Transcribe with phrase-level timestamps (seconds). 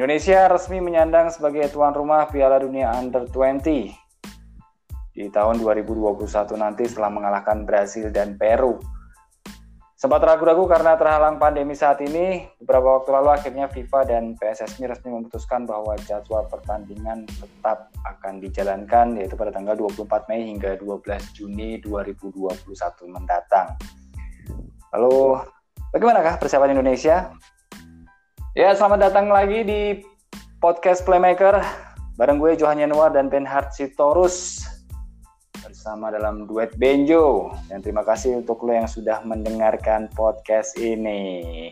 [0.00, 3.92] Indonesia resmi menyandang sebagai tuan rumah Piala Dunia Under 20
[5.12, 6.24] di tahun 2021
[6.56, 8.80] nanti setelah mengalahkan Brazil dan Peru.
[10.00, 15.12] Sempat ragu-ragu karena terhalang pandemi saat ini, beberapa waktu lalu akhirnya FIFA dan PSSI resmi
[15.12, 21.76] memutuskan bahwa jadwal pertandingan tetap akan dijalankan yaitu pada tanggal 24 Mei hingga 12 Juni
[21.84, 22.56] 2021
[23.04, 23.76] mendatang.
[24.96, 25.44] Lalu
[25.92, 27.36] bagaimanakah persiapan Indonesia?
[28.58, 30.02] Ya, selamat datang lagi di
[30.58, 31.62] podcast Playmaker
[32.18, 34.66] bareng gue Johan Yanuar dan Ben Sitorus
[35.62, 37.54] bersama dalam duet Benjo.
[37.70, 41.70] Dan terima kasih untuk lo yang sudah mendengarkan podcast ini.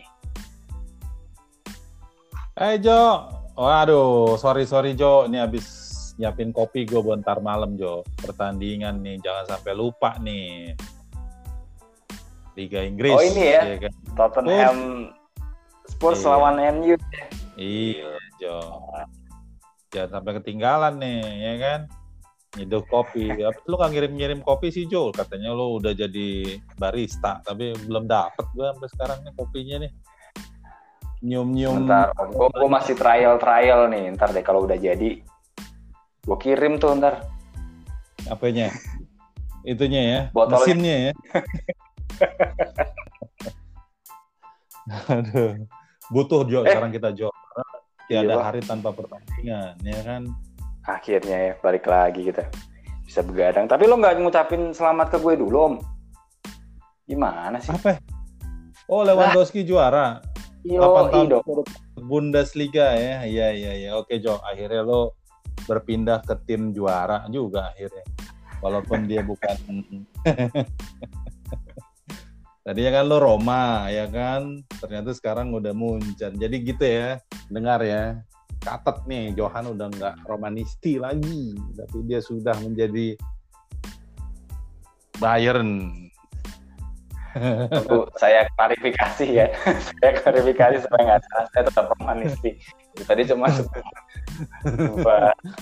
[2.55, 3.27] Hai Jo,
[3.59, 5.67] waduh sorry sorry Jo, ini habis
[6.15, 8.07] nyiapin kopi gue bentar malam Jo.
[8.23, 10.79] Pertandingan nih, jangan sampai lupa nih.
[12.55, 13.19] Liga Inggris.
[13.19, 13.91] Oh ini ya, ya kan?
[14.15, 15.11] Tottenham
[15.89, 16.29] Spurs iya.
[16.37, 16.95] lawan MU.
[17.59, 18.57] Iya Jo.
[19.89, 21.81] Jangan sampai ketinggalan nih, ya kan?
[22.57, 23.29] nyeduh kopi.
[23.69, 28.65] lu kan ngirim-ngirim kopi sih Jo, katanya lu udah jadi barista, tapi belum dapet gue
[28.65, 29.91] sampai sekarang nih kopinya nih.
[31.19, 31.83] Nyium-nyium.
[31.85, 35.21] Ntar, gue, gue masih trial-trial nih, ntar deh kalau udah jadi,
[36.25, 37.27] gue kirim tuh ntar.
[38.25, 38.73] Apanya?
[39.67, 40.57] Itunya ya, Botolnya.
[40.63, 41.13] mesinnya ya.
[45.13, 45.69] Aduh,
[46.09, 46.73] butuh Jo eh.
[46.73, 47.29] sekarang kita Jo.
[48.09, 50.25] Tiada iya, hari tanpa pertandingan, ya kan?
[50.89, 52.49] akhirnya ya balik lagi kita.
[53.05, 53.69] Bisa begadang.
[53.69, 55.75] Tapi lo nggak ngucapin selamat ke gue dulu om.
[57.09, 57.73] Gimana sih?
[57.73, 57.97] Apa?
[58.89, 60.21] Oh Lewandowski juara.
[60.65, 61.41] Yo, tahun
[61.97, 63.25] Bundesliga ya.
[63.25, 63.89] Iya iya iya.
[63.97, 64.37] Oke Jo.
[64.45, 65.17] Akhirnya lo
[65.65, 68.05] berpindah ke tim juara juga akhirnya.
[68.59, 69.55] Walaupun dia bukan
[72.69, 74.61] tadinya kan lo Roma ya kan?
[74.77, 76.37] Ternyata sekarang udah Munchen.
[76.37, 77.17] Jadi gitu ya
[77.49, 78.21] dengar ya.
[78.61, 81.57] Catat nih Johan udah nggak romanisti lagi.
[81.73, 83.17] Tapi dia sudah menjadi
[85.17, 85.97] Bayern.
[87.73, 89.49] Tunggu, saya klarifikasi ya.
[90.01, 92.51] Saya klarifikasi supaya nggak salah saya tetap romanisti.
[93.01, 93.49] Tadi cuma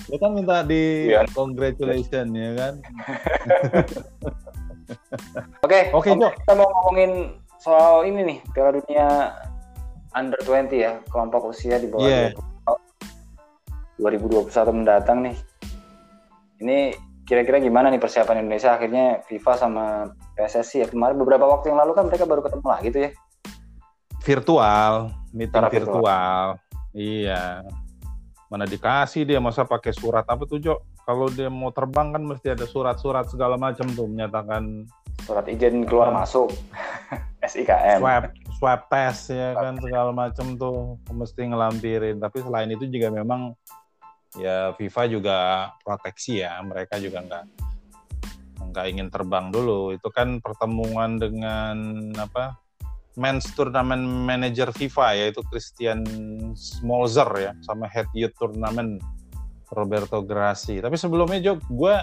[0.08, 1.26] Dia kan minta di ya.
[1.34, 2.74] congratulation ya kan
[5.64, 9.34] oke oke okay, kita mau ngomongin soal ini nih Piala Dunia
[10.16, 12.32] Under 20 ya kelompok usia di bawah yeah.
[13.98, 15.36] 2021 mendatang nih.
[16.62, 16.78] Ini
[17.26, 19.84] kira-kira gimana nih persiapan Indonesia akhirnya FIFA sama
[20.38, 23.10] PSSI ya kemarin beberapa waktu yang lalu kan mereka baru ketemu lah gitu ya.
[24.22, 24.92] Virtual,
[25.34, 26.00] meeting virtual.
[26.00, 26.44] virtual.
[26.96, 27.66] Iya.
[28.48, 30.80] Mana dikasih dia masa pakai surat apa tuh Jo?
[31.08, 34.84] Kalau dia mau terbang kan mesti ada surat-surat segala macam tuh menyatakan
[35.24, 36.52] surat izin keluar masuk
[37.52, 38.04] SIKM.
[38.04, 38.24] Swab
[38.60, 42.20] swab test ya kan segala macam tuh mesti ngelampirin.
[42.20, 43.56] Tapi selain itu juga memang
[44.36, 45.38] ya FIFA juga
[45.80, 47.44] proteksi ya mereka juga nggak
[48.68, 52.60] nggak ingin terbang dulu itu kan pertemuan dengan apa
[53.16, 56.04] men's turnamen manager FIFA yaitu Christian
[56.52, 59.00] Smolzer ya sama head youth turnamen
[59.72, 60.80] Roberto Grassi.
[60.80, 61.94] Tapi sebelumnya Jo gue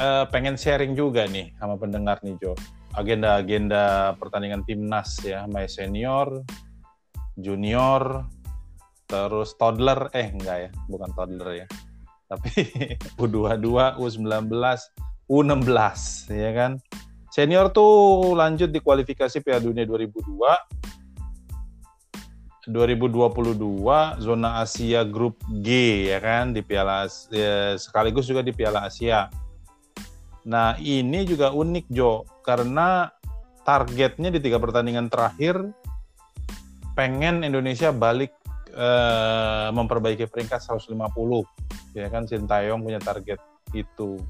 [0.00, 2.52] uh, pengen sharing juga nih sama pendengar nih Jo
[2.96, 6.40] agenda-agenda pertandingan timnas ya my senior
[7.36, 8.24] junior
[9.06, 10.08] terus toddler.
[10.16, 11.66] Eh enggak ya bukan toddler ya.
[12.26, 12.50] Tapi
[13.22, 14.50] U22 U19
[15.30, 15.70] U16
[16.32, 16.72] ya kan?
[17.30, 21.05] Senior tuh lanjut di kualifikasi Piala Dunia 2002
[22.66, 23.54] 2022
[24.18, 25.68] zona Asia grup G
[26.10, 29.30] ya kan di Piala ya, sekaligus juga di Piala Asia.
[30.46, 33.10] Nah, ini juga unik Jo karena
[33.66, 35.58] targetnya di tiga pertandingan terakhir
[36.94, 38.30] pengen Indonesia balik
[38.74, 40.94] uh, memperbaiki peringkat 150
[41.98, 43.42] ya kan Sintayong punya target
[43.74, 44.22] itu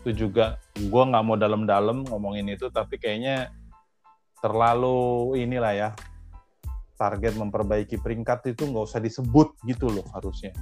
[0.00, 3.52] itu juga gue nggak mau dalam-dalam ngomongin itu tapi kayaknya
[4.40, 5.88] terlalu inilah ya
[7.00, 10.52] target memperbaiki peringkat itu nggak usah disebut gitu loh harusnya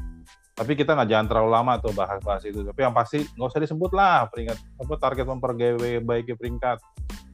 [0.55, 3.90] tapi kita nggak jangan terlalu lama tuh bahas-bahas itu tapi yang pasti nggak usah disebut
[3.90, 6.79] lah peringkat apa target memperbaiki peringkat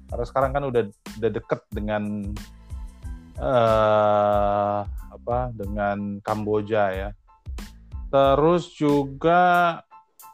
[0.09, 0.83] karena sekarang kan udah
[1.21, 2.33] udah deket dengan
[3.41, 7.09] uh, apa dengan Kamboja ya.
[8.13, 9.83] Terus juga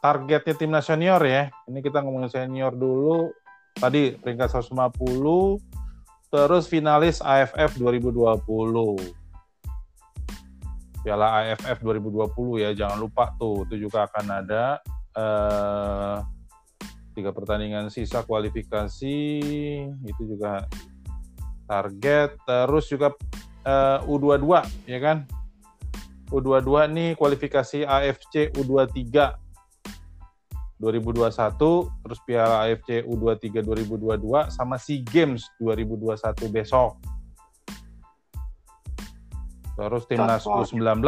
[0.04, 1.48] targetnya timnas senior ya.
[1.70, 3.32] Ini kita ngomongin senior dulu.
[3.72, 5.56] Tadi peringkat 150,
[6.30, 8.40] terus finalis AFF 2020.
[11.00, 14.64] Piala AFF 2020 ya, jangan lupa tuh, itu juga akan ada
[15.16, 16.16] eh,
[17.18, 19.18] tiga pertandingan sisa kualifikasi,
[19.84, 20.64] itu juga
[21.66, 22.38] target.
[22.46, 23.14] Terus juga
[23.66, 24.46] uh, U22
[24.88, 25.26] ya kan
[26.30, 28.94] U22 nih kualifikasi AFC U23
[30.80, 36.96] 2021, terus Piala AFC U23 2022 sama SEA Games 2021 besok.
[39.76, 41.04] Terus timnas U19,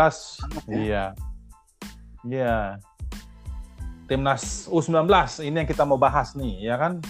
[0.77, 1.17] iya.
[2.25, 2.77] Iya.
[4.09, 5.09] Timnas U19
[5.49, 7.01] ini yang kita mau bahas nih, ya kan?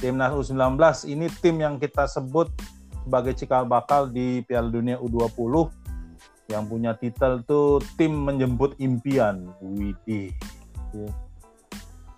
[0.00, 0.80] Timnas U19
[1.12, 2.48] ini tim yang kita sebut
[3.04, 5.68] sebagai cikal bakal di Piala Dunia U20
[6.48, 9.52] yang punya titel tuh tim menjemput impian.
[9.60, 10.32] Widih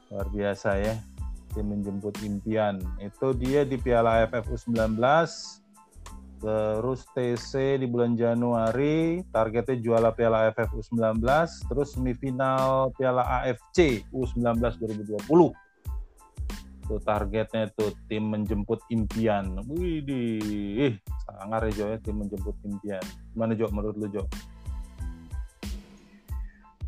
[0.08, 0.94] luar biasa ya
[1.52, 2.81] tim menjemput impian.
[3.00, 5.00] Itu dia di Piala AFF U19
[6.38, 11.19] terus TC di bulan Januari targetnya juara Piala AFF U19
[11.66, 14.62] terus semifinal Piala AFC U19
[15.19, 15.19] 2020
[16.88, 19.61] itu targetnya itu tim menjemput impian.
[19.69, 20.22] Wih di
[21.28, 23.04] sangar ya Jo ya tim menjemput impian.
[23.37, 24.25] Gimana Jo menurut lu Jo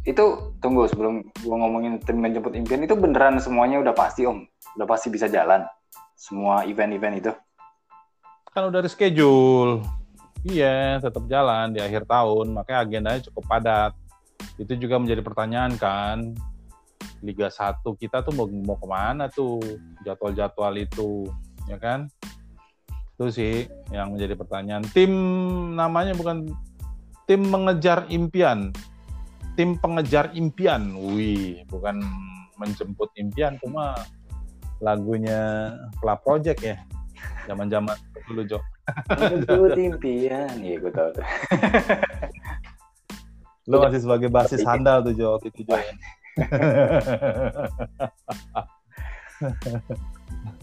[0.08, 4.48] itu tunggu sebelum gua ngomongin tim menjemput impian itu beneran semuanya udah pasti om.
[4.80, 5.64] Udah pasti bisa jalan.
[6.16, 7.32] Semua event-event itu.
[8.50, 9.84] Kan udah reschedule
[10.40, 12.56] iya tetap jalan di akhir tahun.
[12.56, 13.92] Makanya agendanya cukup padat.
[14.56, 16.32] Itu juga menjadi pertanyaan kan.
[17.20, 19.60] Liga 1 kita tuh mau mau ke mana tuh?
[20.08, 21.28] Jadwal-jadwal itu
[21.68, 22.08] ya kan?
[23.20, 24.80] Itu sih yang menjadi pertanyaan.
[24.96, 25.12] Tim
[25.76, 26.48] namanya bukan
[27.28, 28.72] tim mengejar impian
[29.54, 30.94] tim pengejar impian.
[30.96, 32.02] Wih, bukan
[32.60, 33.94] menjemput impian, cuma
[34.80, 36.76] lagunya Club Project ya.
[37.48, 37.96] Zaman-zaman
[38.28, 38.58] dulu, Jo.
[39.10, 40.54] Menjemput impian.
[40.60, 41.24] Iya, gue tahu tuh.
[43.70, 45.76] Lo masih sebagai basis handal tuh, Jo, itu, Jo.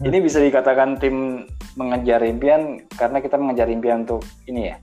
[0.06, 4.76] ini bisa dikatakan tim mengejar impian karena kita mengejar impian untuk ini ya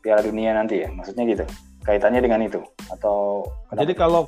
[0.00, 1.44] Piala Dunia nanti ya maksudnya gitu
[1.84, 2.60] kaitannya dengan itu
[2.90, 3.80] atau kenapa?
[3.84, 4.22] jadi kalau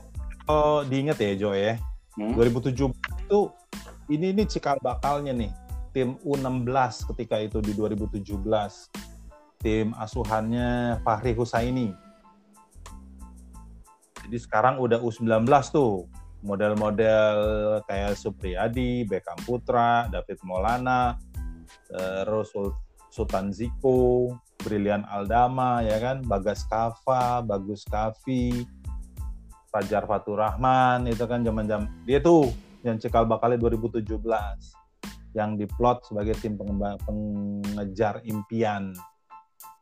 [0.46, 1.80] oh, diingat ya Jo ya
[2.20, 2.36] hmm?
[2.36, 2.92] 2007
[3.26, 3.40] itu
[4.12, 5.50] ini ini cikal bakalnya nih
[5.90, 8.44] tim U16 ketika itu di 2017
[9.64, 11.96] tim asuhannya Fahri Husaini
[14.26, 16.10] jadi sekarang udah U19 tuh
[16.46, 17.38] model-model
[17.86, 21.18] kayak Supriyadi, Beckham Putra, David Molana,
[21.90, 22.50] terus
[23.10, 28.66] Sultan Ziko, Brilian Aldama ya kan, Bagas Kava, Bagus Kavi,
[29.70, 32.48] Fajar Fatur Rahman itu kan zaman-zaman dia tuh
[32.80, 34.08] yang cikal bakalnya 2017
[35.36, 38.96] yang diplot sebagai tim pengejar impian.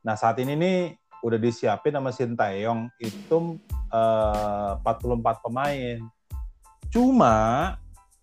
[0.03, 0.79] Nah saat ini nih
[1.23, 3.57] udah disiapin sama Sintayong itu
[3.95, 5.99] uh, 44 pemain.
[6.91, 7.37] Cuma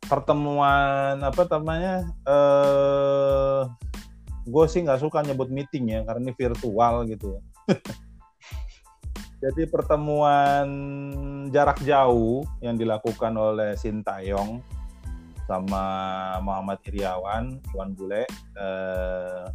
[0.06, 3.64] pertemuan apa namanya uh,
[4.46, 7.42] gue sih nggak suka nyebut meeting ya karena ini virtual gitu ya.
[9.42, 10.70] Jadi pertemuan
[11.50, 14.62] jarak jauh yang dilakukan oleh Sintayong
[15.50, 15.84] sama
[16.46, 19.46] Muhammad Iriawan, Iwan Bule, eh,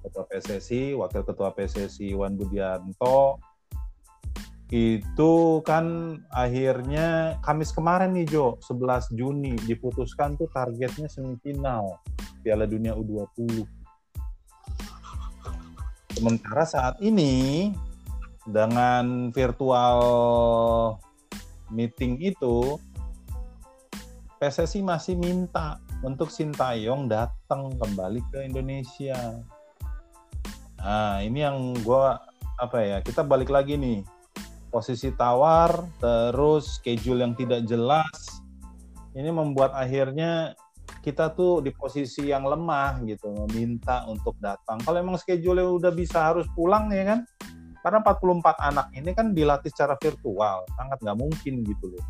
[0.00, 3.36] Ketua PSSI, Wakil Ketua PSSI Iwan Budianto,
[4.72, 12.02] itu kan akhirnya Kamis kemarin nih Jo, 11 Juni diputuskan tuh targetnya semifinal
[12.42, 13.62] Piala Dunia U20
[16.16, 17.68] Sementara saat ini
[18.48, 20.00] dengan virtual
[21.68, 22.80] meeting itu
[24.40, 29.44] PSSI masih minta untuk Sintayong datang kembali ke Indonesia.
[30.80, 32.04] Nah, ini yang gue
[32.64, 33.04] apa ya?
[33.04, 34.00] Kita balik lagi nih.
[34.72, 38.40] Posisi tawar, terus schedule yang tidak jelas.
[39.12, 40.56] Ini membuat akhirnya
[41.06, 44.82] kita tuh di posisi yang lemah gitu meminta untuk datang.
[44.82, 47.20] Kalau emang schedule udah bisa harus pulang ya kan?
[47.78, 52.04] Karena 44 anak ini kan dilatih secara virtual sangat nggak mungkin gitu loh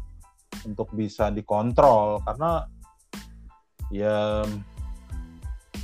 [0.64, 2.24] untuk bisa dikontrol.
[2.24, 2.64] Karena
[3.92, 4.40] ya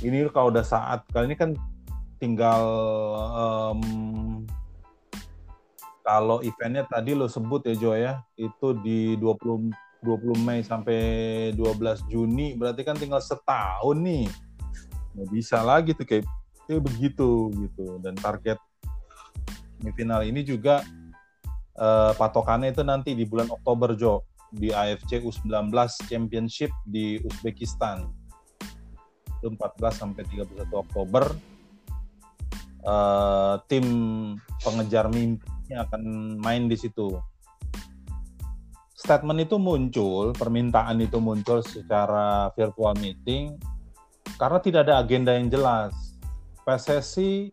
[0.01, 1.53] ini kalau udah saat kali ini kan
[2.17, 2.65] tinggal
[3.29, 4.41] um,
[6.01, 9.69] kalau eventnya tadi lo sebut ya Jo ya itu di 20
[10.03, 10.99] 20 Mei sampai
[11.55, 14.27] 12 Juni berarti kan tinggal setahun nih.
[15.15, 16.27] Nggak bisa lagi tuh kayak,
[16.67, 17.97] kayak begitu gitu.
[18.03, 18.59] Dan target
[19.79, 20.83] semifinal ini juga
[21.79, 25.73] uh, patokannya itu nanti di bulan Oktober Jo di AFC U19
[26.05, 28.05] Championship di Uzbekistan.
[29.41, 31.33] Itu 14 sampai 31 Oktober.
[32.83, 33.85] Uh, tim
[34.59, 37.15] pengejar mimpi akan main di situ
[39.03, 43.59] statement itu muncul, permintaan itu muncul secara virtual meeting
[44.39, 45.91] karena tidak ada agenda yang jelas.
[46.63, 47.51] PSSI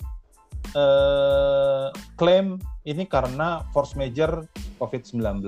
[0.79, 2.55] eh, klaim
[2.87, 4.47] ini karena force major
[4.79, 5.43] COVID-19.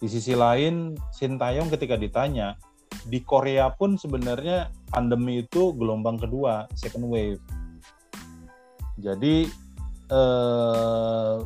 [0.00, 2.56] Di sisi lain, Sintayong ketika ditanya,
[3.04, 7.40] di Korea pun sebenarnya pandemi itu gelombang kedua, second wave.
[8.96, 9.44] Jadi
[10.08, 11.36] eh,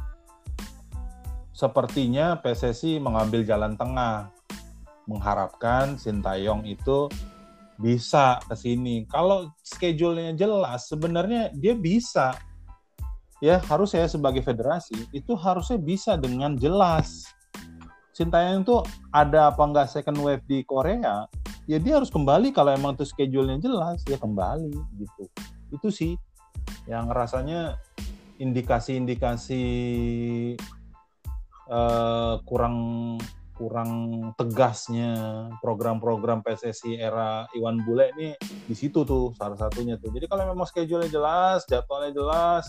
[1.58, 4.30] sepertinya PSSI mengambil jalan tengah,
[5.10, 7.10] mengharapkan Sintayong itu
[7.82, 9.02] bisa ke sini.
[9.10, 12.38] Kalau schedule-nya jelas, sebenarnya dia bisa.
[13.42, 17.26] Ya, harus saya sebagai federasi itu harusnya bisa dengan jelas.
[18.14, 18.78] Sintayong itu
[19.10, 21.26] ada apa enggak second wave di Korea,
[21.66, 25.22] ya dia harus kembali kalau emang itu schedule-nya jelas, ya kembali gitu.
[25.74, 26.14] Itu sih
[26.90, 27.78] yang rasanya
[28.42, 29.62] indikasi-indikasi
[31.68, 32.76] uh, kurang
[33.58, 33.90] kurang
[34.38, 40.14] tegasnya program-program PSSI era Iwan Bule ini di situ tuh salah satunya tuh.
[40.14, 42.64] Jadi kalau memang schedule-nya jelas, jadwalnya jelas,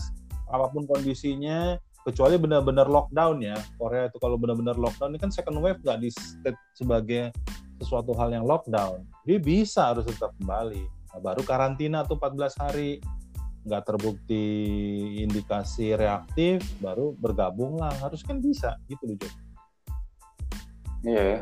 [0.50, 3.54] apa pun kondisinya, kecuali benar-benar lockdown ya.
[3.78, 7.30] Korea itu kalau benar-benar lockdown ini kan second wave nggak di state sebagai
[7.78, 9.06] sesuatu hal yang lockdown.
[9.22, 10.82] Dia bisa harus tetap kembali.
[11.14, 12.98] Nah, baru karantina tuh 14 hari
[13.60, 14.44] nggak terbukti
[15.20, 19.32] indikasi reaktif baru bergabung lah harus kan bisa gitu loh Jok.
[21.04, 21.38] Iya ya.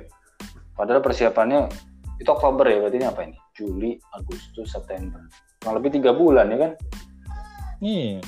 [0.74, 1.70] Padahal persiapannya
[2.18, 3.38] itu Oktober ya berarti ini apa ini?
[3.54, 5.22] Juli, Agustus, September.
[5.58, 6.72] Kurang lebih tiga bulan ya kan?
[7.82, 8.22] Iya.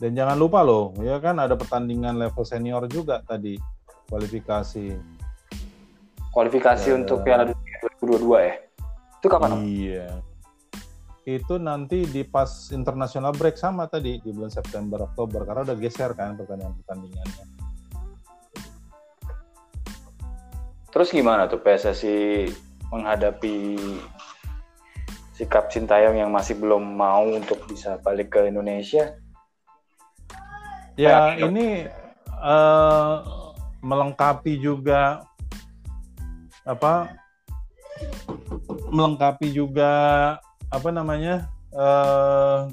[0.00, 3.56] Dan jangan lupa loh, ya kan ada pertandingan level senior juga tadi
[4.08, 4.92] kualifikasi.
[6.28, 6.96] Kualifikasi ya.
[6.98, 8.54] untuk Piala Dunia 2022 ya?
[9.20, 9.50] Itu kapan?
[9.64, 10.33] Iya.
[11.24, 16.12] Itu nanti di pas international break sama tadi di bulan September Oktober karena udah geser
[16.12, 17.44] kan pertandingan pertandingannya.
[20.92, 22.46] Terus gimana tuh PSSI
[22.92, 23.74] menghadapi
[25.34, 29.18] sikap Sintayong yang masih belum mau untuk bisa balik ke Indonesia?
[30.94, 31.90] Ya ini
[32.38, 33.16] uh,
[33.82, 35.26] melengkapi juga
[36.62, 37.10] apa?
[38.94, 39.92] Melengkapi juga
[40.74, 41.46] apa namanya?
[41.70, 42.70] Uh,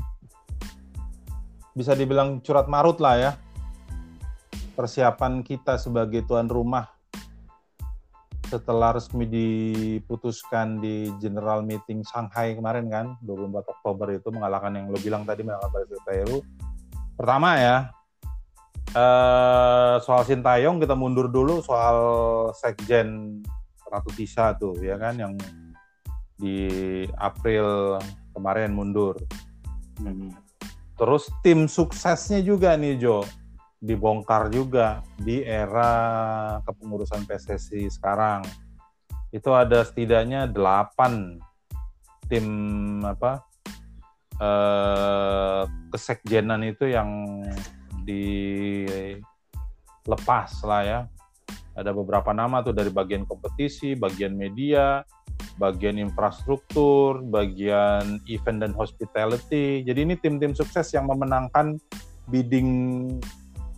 [1.72, 3.32] bisa dibilang curat marut lah ya
[4.76, 6.90] persiapan kita sebagai tuan rumah
[8.52, 15.00] setelah resmi diputuskan di General Meeting Shanghai kemarin kan 24 Oktober itu mengalahkan yang lo
[15.00, 16.44] bilang tadi mengalahkan Peru
[17.16, 17.78] pertama ya
[18.92, 21.96] eh, soal Sintayong kita mundur dulu soal
[22.52, 23.40] Sekjen
[23.88, 25.40] Ratu Tisa tuh ya kan yang
[26.42, 26.58] di
[27.22, 28.02] April
[28.34, 29.22] kemarin mundur
[30.02, 30.34] hmm.
[30.98, 33.22] terus tim suksesnya juga nih Jo
[33.82, 38.46] dibongkar juga di era kepengurusan PSSI sekarang.
[39.34, 41.42] Itu ada setidaknya delapan
[42.30, 42.46] tim
[43.02, 43.42] apa
[44.38, 47.42] eh, kesekjenan itu yang
[48.06, 49.22] dilepas
[50.62, 51.10] lah ya.
[51.74, 55.02] Ada beberapa nama tuh dari bagian kompetisi, bagian media,
[55.60, 59.84] bagian infrastruktur, bagian event dan hospitality.
[59.84, 61.80] Jadi ini tim-tim sukses yang memenangkan
[62.30, 62.70] bidding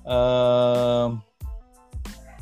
[0.05, 1.07] eh,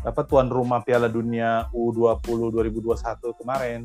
[0.02, 3.82] apa tuan rumah Piala Dunia U20 2021 kemarin.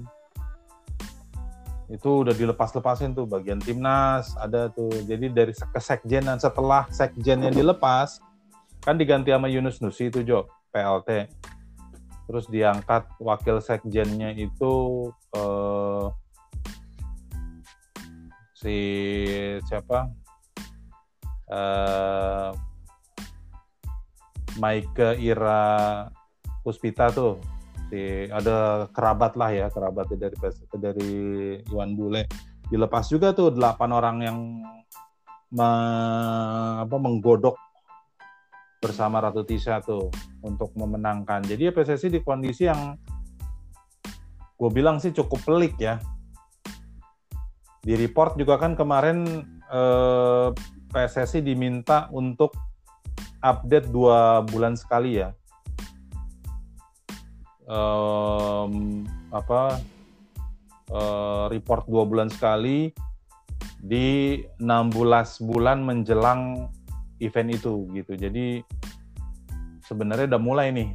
[1.87, 4.91] Itu udah dilepas-lepasin tuh bagian timnas ada tuh.
[5.07, 8.19] Jadi dari kesekjenan setelah sekjennya dilepas
[8.83, 11.27] kan diganti sama Yunus Nusi itu Jo PLT
[12.27, 14.75] terus diangkat wakil sekjennya itu
[15.35, 16.07] eh,
[18.59, 18.77] si
[19.71, 20.11] siapa?
[21.47, 22.51] Eh,
[24.59, 26.07] Maike Ira
[26.67, 27.39] Puspita tuh.
[27.87, 30.35] Si ada kerabat lah ya kerabat dari
[30.75, 31.15] dari
[31.71, 32.27] Iwan Bule.
[32.67, 34.39] Dilepas juga tuh delapan orang yang
[35.55, 35.71] me,
[36.83, 37.55] apa, menggodok
[38.83, 40.11] bersama Ratu Tisa tuh
[40.47, 41.43] untuk memenangkan.
[41.43, 42.95] Jadi ya PSSI di kondisi yang
[44.57, 45.99] gue bilang sih cukup pelik ya.
[47.83, 50.49] Di report juga kan kemarin eh,
[50.95, 52.55] PSSI diminta untuk
[53.43, 55.35] update dua bulan sekali ya.
[57.67, 59.03] Um,
[59.35, 59.83] apa
[60.95, 62.95] uh, report dua bulan sekali
[63.83, 64.95] di 16
[65.47, 66.71] bulan menjelang
[67.19, 68.13] event itu gitu.
[68.15, 68.63] Jadi
[69.87, 70.91] sebenarnya udah mulai nih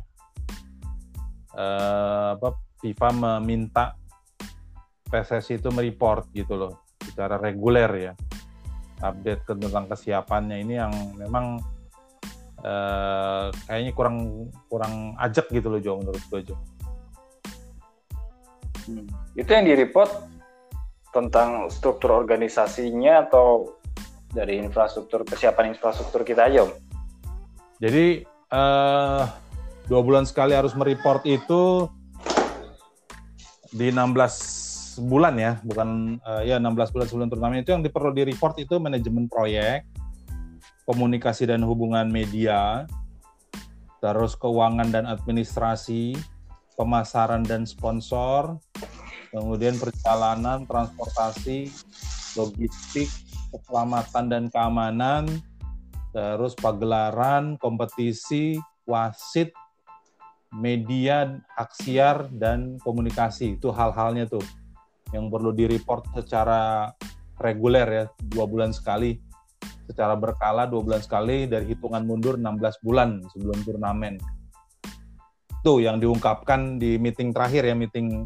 [1.55, 3.95] uh, apa FIFA meminta
[5.07, 8.13] PSSI itu mereport gitu loh secara reguler ya
[9.01, 11.57] update tentang kesiapannya ini yang memang
[12.61, 14.17] uh, kayaknya kurang
[14.69, 16.55] kurang ajak gitu loh Jo menurut gue Jo.
[18.87, 19.05] Hmm.
[19.37, 20.09] Itu yang di report
[21.11, 23.75] tentang struktur organisasinya atau
[24.31, 26.71] dari infrastruktur kesiapan infrastruktur kita aja om.
[27.83, 29.23] Jadi uh,
[29.87, 31.87] dua bulan sekali harus mereport itu
[33.71, 37.63] di 16 bulan ya, bukan uh, ya 16 bulan sebelum turnamen.
[37.63, 39.87] Itu yang perlu di report itu manajemen proyek,
[40.83, 42.83] komunikasi dan hubungan media,
[44.03, 46.19] terus keuangan dan administrasi,
[46.75, 48.59] pemasaran dan sponsor,
[49.31, 51.71] kemudian perjalanan, transportasi,
[52.35, 53.07] logistik,
[53.55, 55.23] keselamatan dan keamanan,
[56.11, 59.55] terus pagelaran, kompetisi, wasit,
[60.51, 63.55] media, hak siar, dan komunikasi.
[63.55, 64.43] Itu hal-halnya tuh
[65.15, 66.91] yang perlu direport secara
[67.39, 69.19] reguler ya, dua bulan sekali.
[69.87, 74.15] Secara berkala dua bulan sekali dari hitungan mundur 16 bulan sebelum turnamen.
[75.63, 78.23] Tuh yang diungkapkan di meeting terakhir ya, meeting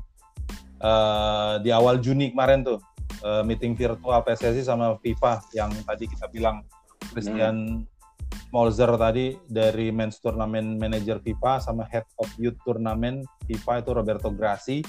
[0.82, 2.82] uh, di awal Juni kemarin tuh.
[3.26, 6.62] Uh, meeting virtual PSSI sama FIFA yang tadi kita bilang
[7.16, 8.52] Christian hmm.
[8.52, 14.30] Molzer tadi dari Men's Turnamen Manager FIFA sama Head of Youth Turnamen FIFA itu Roberto
[14.36, 14.84] Grassi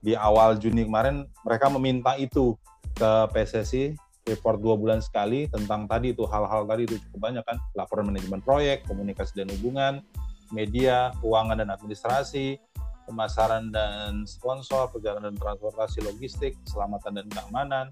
[0.00, 2.56] di awal Juni kemarin mereka meminta itu
[2.96, 3.92] ke PSSI
[4.26, 8.42] report dua bulan sekali tentang tadi itu hal-hal tadi itu cukup banyak kan laporan manajemen
[8.42, 10.02] proyek, komunikasi dan hubungan,
[10.50, 12.58] media, keuangan dan administrasi,
[13.06, 17.86] pemasaran dan sponsor, perjalanan transportasi logistik, keselamatan dan keamanan,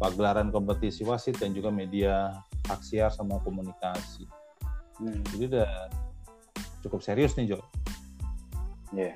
[0.00, 2.32] pagelaran kompetisi wasit dan juga media
[2.66, 4.26] aksiar sama komunikasi.
[4.98, 5.22] Hmm.
[5.30, 5.70] Jadi udah
[6.82, 7.58] cukup serius nih Jo.
[8.92, 9.12] Iya.
[9.12, 9.14] Yeah.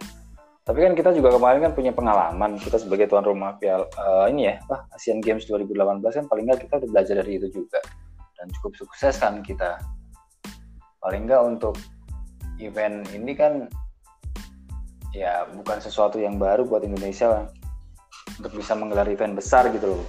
[0.63, 4.47] Tapi kan kita juga kemarin kan punya pengalaman kita sebagai tuan rumah Piala uh, ini
[4.47, 5.75] ya, apa Asian Games 2018
[6.07, 7.83] kan paling nggak kita udah belajar dari itu juga
[8.39, 9.83] dan cukup sukses kan kita.
[11.03, 11.75] Paling nggak untuk
[12.63, 13.67] event ini kan
[15.11, 17.51] ya bukan sesuatu yang baru buat Indonesia
[18.39, 20.03] untuk bisa menggelar event besar gitu loh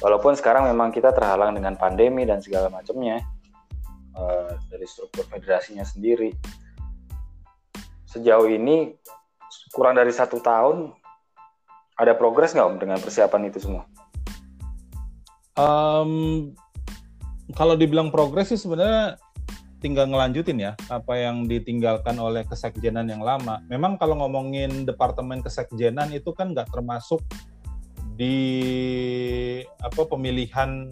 [0.00, 3.22] walaupun sekarang memang kita terhalang dengan pandemi dan segala macamnya
[4.16, 6.32] uh, dari struktur federasinya sendiri
[8.16, 8.96] sejauh ini
[9.76, 10.96] kurang dari satu tahun
[11.96, 13.84] ada progres nggak om dengan persiapan itu semua?
[15.56, 16.52] Um,
[17.56, 19.16] kalau dibilang progres sih sebenarnya
[19.80, 23.64] tinggal ngelanjutin ya apa yang ditinggalkan oleh kesekjenan yang lama.
[23.68, 27.24] Memang kalau ngomongin departemen kesekjenan itu kan nggak termasuk
[28.16, 28.36] di
[29.84, 30.88] apa pemilihan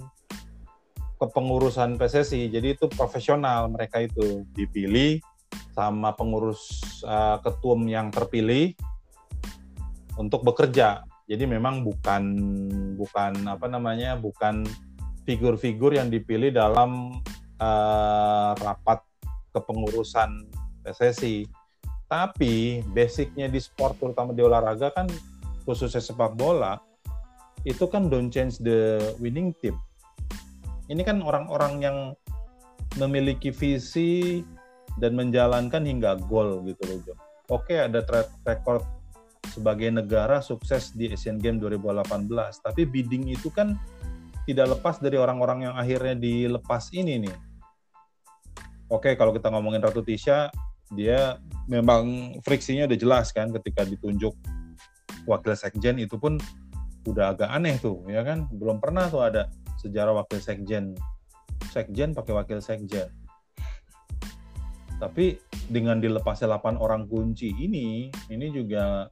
[1.17, 2.53] kepengurusan PSSI.
[2.53, 5.25] Jadi itu profesional mereka itu dipilih
[5.73, 8.77] sama pengurus uh, ketum yang terpilih
[10.21, 11.03] untuk bekerja.
[11.25, 12.23] Jadi memang bukan
[13.01, 14.69] bukan apa namanya bukan
[15.25, 17.19] figur-figur yang dipilih dalam
[17.57, 19.01] uh, rapat
[19.57, 20.45] kepengurusan
[20.85, 21.49] PSSI.
[22.05, 25.09] Tapi basicnya di sport terutama di olahraga kan
[25.65, 26.77] khususnya sepak bola
[27.65, 29.81] itu kan don't change the winning team.
[30.93, 31.97] Ini kan orang-orang yang
[33.01, 34.45] memiliki visi
[35.01, 37.15] dan menjalankan hingga gol gitu loh, Jo.
[37.51, 38.85] Oke, ada track record
[39.53, 43.77] sebagai negara sukses di Asian Games 2018, tapi bidding itu kan
[44.45, 47.37] tidak lepas dari orang-orang yang akhirnya dilepas ini nih.
[48.93, 50.53] Oke, kalau kita ngomongin Ratu Tisha,
[50.93, 54.37] dia memang friksinya udah jelas kan ketika ditunjuk
[55.25, 56.37] wakil sekjen itu pun
[57.05, 58.49] udah agak aneh tuh ya kan?
[58.53, 59.49] Belum pernah tuh ada
[59.81, 60.97] sejarah wakil sekjen.
[61.71, 63.09] Sekjen pakai wakil sekjen.
[64.99, 65.37] Tapi
[65.69, 69.09] dengan dilepasnya 8 orang kunci ini ini juga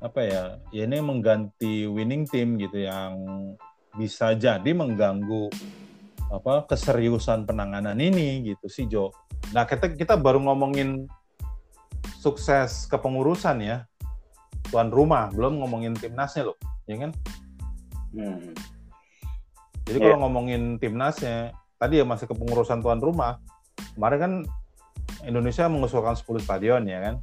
[0.00, 3.20] apa ya ya ini mengganti winning team gitu yang
[3.96, 5.52] bisa jadi mengganggu
[6.32, 9.12] apa keseriusan penanganan ini gitu sih Jo.
[9.52, 11.04] Nah kita kita baru ngomongin
[12.20, 13.89] sukses kepengurusan ya
[14.68, 17.10] tuan rumah, belum ngomongin timnasnya loh, ya kan?
[18.12, 18.52] Hmm.
[19.88, 20.06] Jadi yeah.
[20.12, 23.40] kalau ngomongin timnasnya, tadi ya masih kepengurusan tuan rumah,
[23.96, 24.32] kemarin kan
[25.24, 27.14] Indonesia mengusulkan 10 stadion ya kan?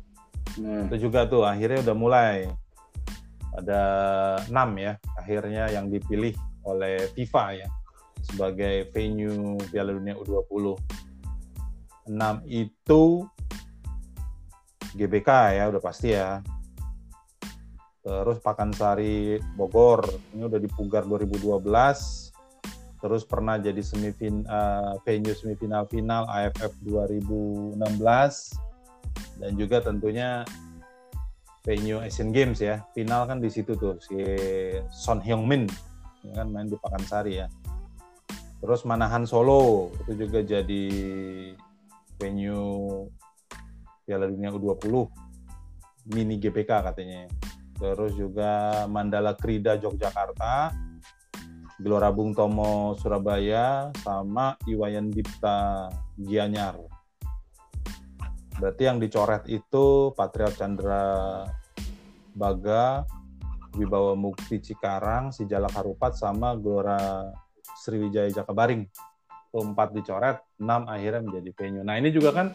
[0.58, 0.90] Hmm.
[0.90, 2.50] Itu juga tuh akhirnya udah mulai
[3.58, 3.82] ada
[4.46, 7.68] enam ya akhirnya yang dipilih oleh FIFA ya
[8.22, 10.78] sebagai venue Piala Dunia U20.
[12.08, 12.16] 6
[12.48, 13.28] itu
[14.96, 16.40] GBK ya udah pasti ya
[18.08, 21.60] terus Pakansari Bogor ini udah di Pugar 2012
[23.04, 27.78] terus pernah jadi semifin uh, venue semifinal final AFF 2016
[29.38, 30.48] dan juga tentunya
[31.68, 32.80] venue Asian Games ya.
[32.96, 34.16] Final kan di situ tuh si
[34.88, 35.68] Son Hyung Min.
[36.24, 37.52] Ya kan main di Pakansari ya.
[38.64, 40.86] Terus Manahan Solo itu juga jadi
[42.18, 43.06] venue
[44.08, 45.06] Piala Dunia U20
[46.16, 47.28] mini GPK katanya
[47.78, 50.74] terus juga Mandala Krida Yogyakarta,
[51.78, 56.74] Gelora Bung Tomo Surabaya sama Iwayan Dipta Gianyar.
[58.58, 61.46] Berarti yang dicoret itu Patriot Chandra
[62.34, 63.06] Baga,
[63.78, 67.30] Wibawa Mukti Cikarang, Sijalak Harupat, sama Gelora
[67.78, 68.90] Sriwijaya Jakabaring.
[69.54, 71.86] Empat dicoret, enam akhirnya menjadi venue.
[71.86, 72.54] Nah ini juga kan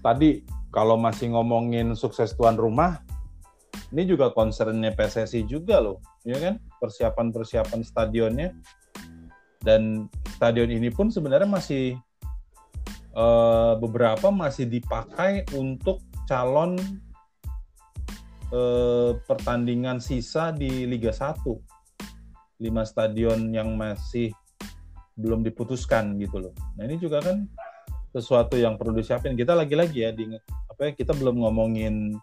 [0.00, 3.00] tadi kalau masih ngomongin sukses tuan rumah,
[3.88, 6.60] ini juga concernnya PSSI juga loh, ya kan?
[6.80, 8.52] Persiapan-persiapan stadionnya
[9.64, 11.96] dan stadion ini pun sebenarnya masih
[13.16, 16.76] uh, beberapa masih dipakai untuk calon
[18.52, 21.42] uh, pertandingan sisa di Liga 1.
[22.58, 24.34] Lima stadion yang masih
[25.18, 26.54] belum diputuskan gitu loh.
[26.78, 27.46] Nah ini juga kan
[28.14, 29.34] sesuatu yang perlu disiapin.
[29.34, 30.30] Kita lagi-lagi ya di
[30.70, 32.14] apa ya kita belum ngomongin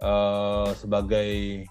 [0.00, 1.64] uh, sebagai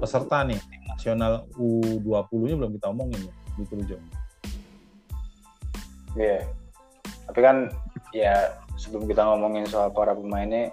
[0.00, 0.60] peserta nih
[0.90, 3.96] nasional U20-nya belum kita omongin ya gitu loh Jo.
[3.96, 4.02] Iya.
[6.16, 6.42] Yeah.
[7.26, 7.56] Tapi kan
[8.14, 10.72] ya sebelum kita ngomongin soal para pemainnya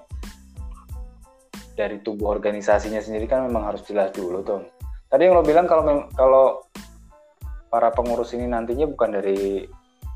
[1.74, 4.62] dari tubuh organisasinya sendiri kan memang harus jelas dulu tuh.
[5.10, 6.46] Tadi yang lo bilang kalau kalau
[7.74, 9.66] para pengurus ini nantinya bukan dari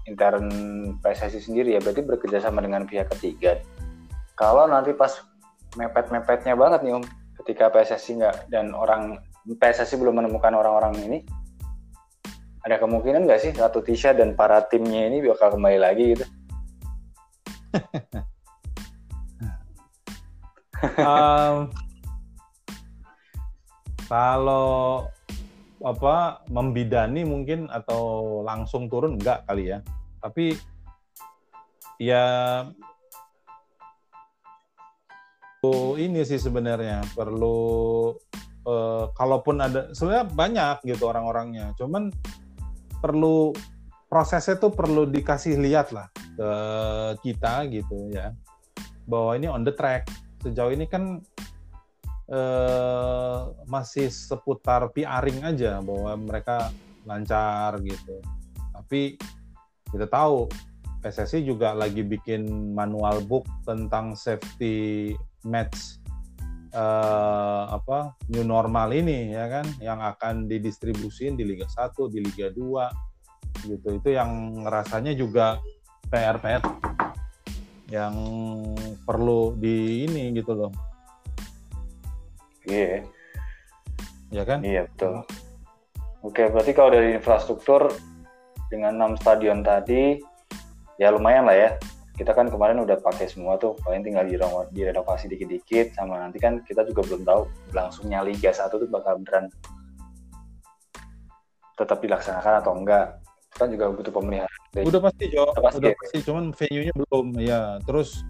[0.06, 0.47] intern
[1.02, 3.60] PSSI sendiri ya, berarti bekerja sama dengan pihak ketiga.
[4.38, 5.17] Kalau nanti pas
[5.76, 7.04] mepet-mepetnya banget nih Om
[7.44, 11.20] ketika PSSI nggak dan orang PSSI belum menemukan orang-orang ini
[12.68, 16.26] ada kemungkinan nggak sih Ratu Tisha dan para timnya ini bakal kembali lagi gitu?
[21.00, 21.72] um,
[24.12, 25.08] kalau
[25.80, 29.80] apa membidani mungkin atau langsung turun enggak kali ya
[30.20, 30.58] tapi
[32.02, 32.26] ya
[35.98, 38.13] ini sih sebenarnya perlu
[38.67, 41.74] uh, kalaupun ada sebenarnya banyak gitu orang-orangnya.
[41.80, 42.13] Cuman
[43.02, 43.54] perlu
[44.08, 46.52] prosesnya tuh perlu dikasih lihat lah ke
[47.26, 48.32] kita gitu ya
[49.10, 50.06] bahwa ini on the track.
[50.43, 51.24] Sejauh ini kan
[52.30, 56.70] uh, masih seputar PRing aja bahwa mereka
[57.08, 58.22] lancar gitu.
[58.76, 59.17] Tapi
[59.89, 60.46] kita tahu
[61.00, 65.15] PSSI juga lagi bikin manual book tentang safety
[65.48, 66.04] match
[66.76, 72.52] uh, apa new normal ini ya kan yang akan didistribusin di Liga 1, di Liga
[72.52, 73.88] 2 gitu.
[73.96, 75.58] Itu yang rasanya juga
[76.12, 76.62] PR-PR
[77.88, 78.16] yang
[79.08, 80.72] perlu di ini gitu loh.
[82.68, 82.84] Iya.
[82.84, 83.02] Yeah.
[84.28, 84.60] Ya kan?
[84.60, 85.24] Iya, betul.
[86.20, 87.88] Oke, berarti kalau dari infrastruktur
[88.68, 90.20] dengan enam stadion tadi
[91.00, 91.70] ya lumayan lah ya
[92.18, 94.26] kita kan kemarin udah pakai semua tuh paling tinggal
[94.74, 97.42] direnovasi dikit-dikit sama nanti kan kita juga belum tahu
[97.78, 99.54] langsungnya Liga 1 tuh bakal beneran
[101.78, 103.22] tetap dilaksanakan atau enggak.
[103.54, 104.86] Kan juga butuh pemeliharaan.
[104.86, 105.46] Udah pasti Jo.
[105.50, 107.28] Udah pasti, udah pasti cuman venue-nya belum.
[107.38, 108.26] Ya terus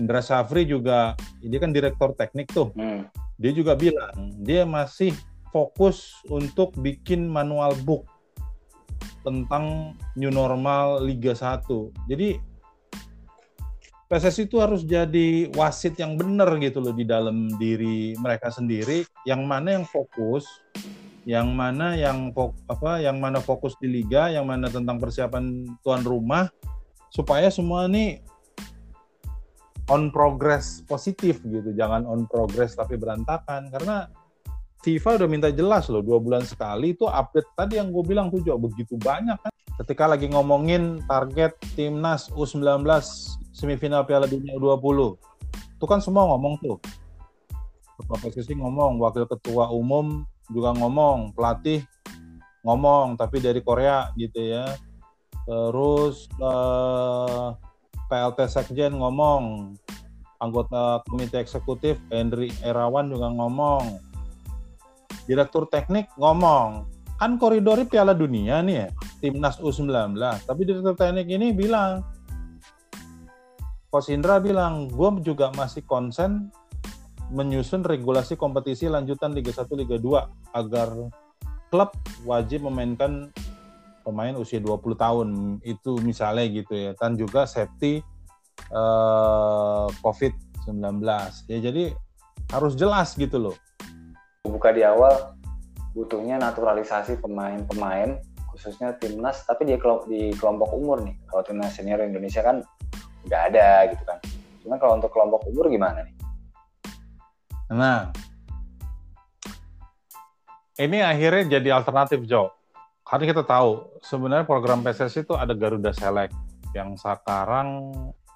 [0.00, 1.12] Indra Safri juga
[1.44, 2.72] ini kan direktur teknik tuh.
[2.72, 3.04] Hmm.
[3.38, 5.14] dia juga bilang dia masih
[5.54, 8.02] fokus untuk bikin manual book
[9.22, 11.62] tentang new normal Liga 1
[12.10, 12.42] jadi
[14.08, 19.04] PSSI itu harus jadi wasit yang benar gitu loh di dalam diri mereka sendiri.
[19.28, 20.48] Yang mana yang fokus
[21.28, 22.32] yang mana yang
[22.72, 26.48] apa yang mana fokus di liga yang mana tentang persiapan tuan rumah
[27.12, 28.16] supaya semua ini
[29.92, 31.76] on progress positif gitu.
[31.76, 33.68] Jangan on progress tapi berantakan.
[33.68, 34.08] Karena
[34.80, 37.48] FIFA udah minta jelas loh dua bulan sekali itu update.
[37.52, 39.52] Tadi yang gue bilang tuh begitu banyak kan.
[39.84, 42.88] Ketika lagi ngomongin target timnas U19
[43.58, 45.18] semifinal Piala Dunia U20.
[45.74, 46.78] Itu kan semua ngomong tuh.
[47.98, 51.82] Ketua PSSI ngomong, wakil ketua umum juga ngomong, pelatih
[52.62, 54.78] ngomong, tapi dari Korea gitu ya.
[55.42, 57.46] Terus eh,
[58.06, 59.74] PLT Sekjen ngomong,
[60.38, 63.98] anggota komite eksekutif Henry Erawan juga ngomong,
[65.26, 66.86] direktur teknik ngomong,
[67.18, 70.14] kan koridornya Piala Dunia nih ya, timnas U19,
[70.46, 72.06] tapi direktur teknik ini bilang
[73.88, 76.52] Coach Indra bilang, gue juga masih konsen
[77.32, 80.88] menyusun regulasi kompetisi lanjutan Liga 1, Liga 2 agar
[81.72, 81.90] klub
[82.28, 83.32] wajib memainkan
[84.04, 85.28] pemain usia 20 tahun.
[85.64, 86.90] Itu misalnya gitu ya.
[87.00, 88.04] Dan juga safety
[88.72, 91.00] uh, COVID-19
[91.48, 91.96] ya jadi
[92.52, 93.56] harus jelas gitu loh.
[94.44, 95.32] Buka di awal
[95.96, 98.20] butuhnya naturalisasi pemain-pemain
[98.52, 99.76] khususnya timnas tapi di
[100.36, 101.16] kelompok umur nih.
[101.28, 102.60] Kalau timnas senior Indonesia kan
[103.26, 104.18] nggak ada gitu kan.
[104.62, 106.14] Cuma kalau untuk kelompok umur gimana nih?
[107.72, 108.12] Nah,
[110.78, 112.54] ini akhirnya jadi alternatif Jo.
[113.02, 116.36] Karena kita tahu sebenarnya program PSSI itu ada Garuda Select
[116.76, 117.90] yang sekarang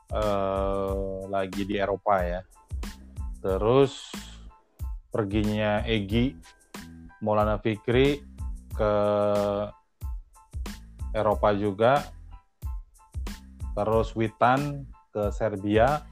[0.08, 2.40] eh, lagi di Eropa ya.
[3.44, 4.12] Terus
[5.12, 6.32] perginya Egi
[7.20, 8.24] Maulana Fikri
[8.72, 8.92] ke
[11.12, 12.00] Eropa juga.
[13.72, 16.04] Terus Witan ke Serbia.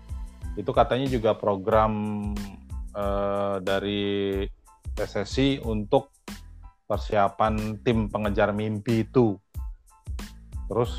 [0.56, 1.92] Itu katanya juga program
[2.96, 4.44] eh, dari
[4.96, 6.12] PSSI untuk
[6.84, 9.38] persiapan tim pengejar mimpi itu.
[10.66, 10.92] Terus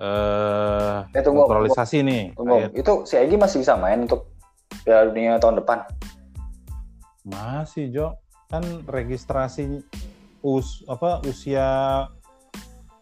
[0.00, 2.22] eh, Eh, tunggu, naturalisasi nih.
[2.34, 4.30] Tunggu, itu si Egi masih bisa main untuk
[4.82, 5.84] Piala Dunia tahun depan.
[7.28, 8.06] Masih Jo,
[8.48, 9.84] kan registrasi
[10.40, 11.68] us apa usia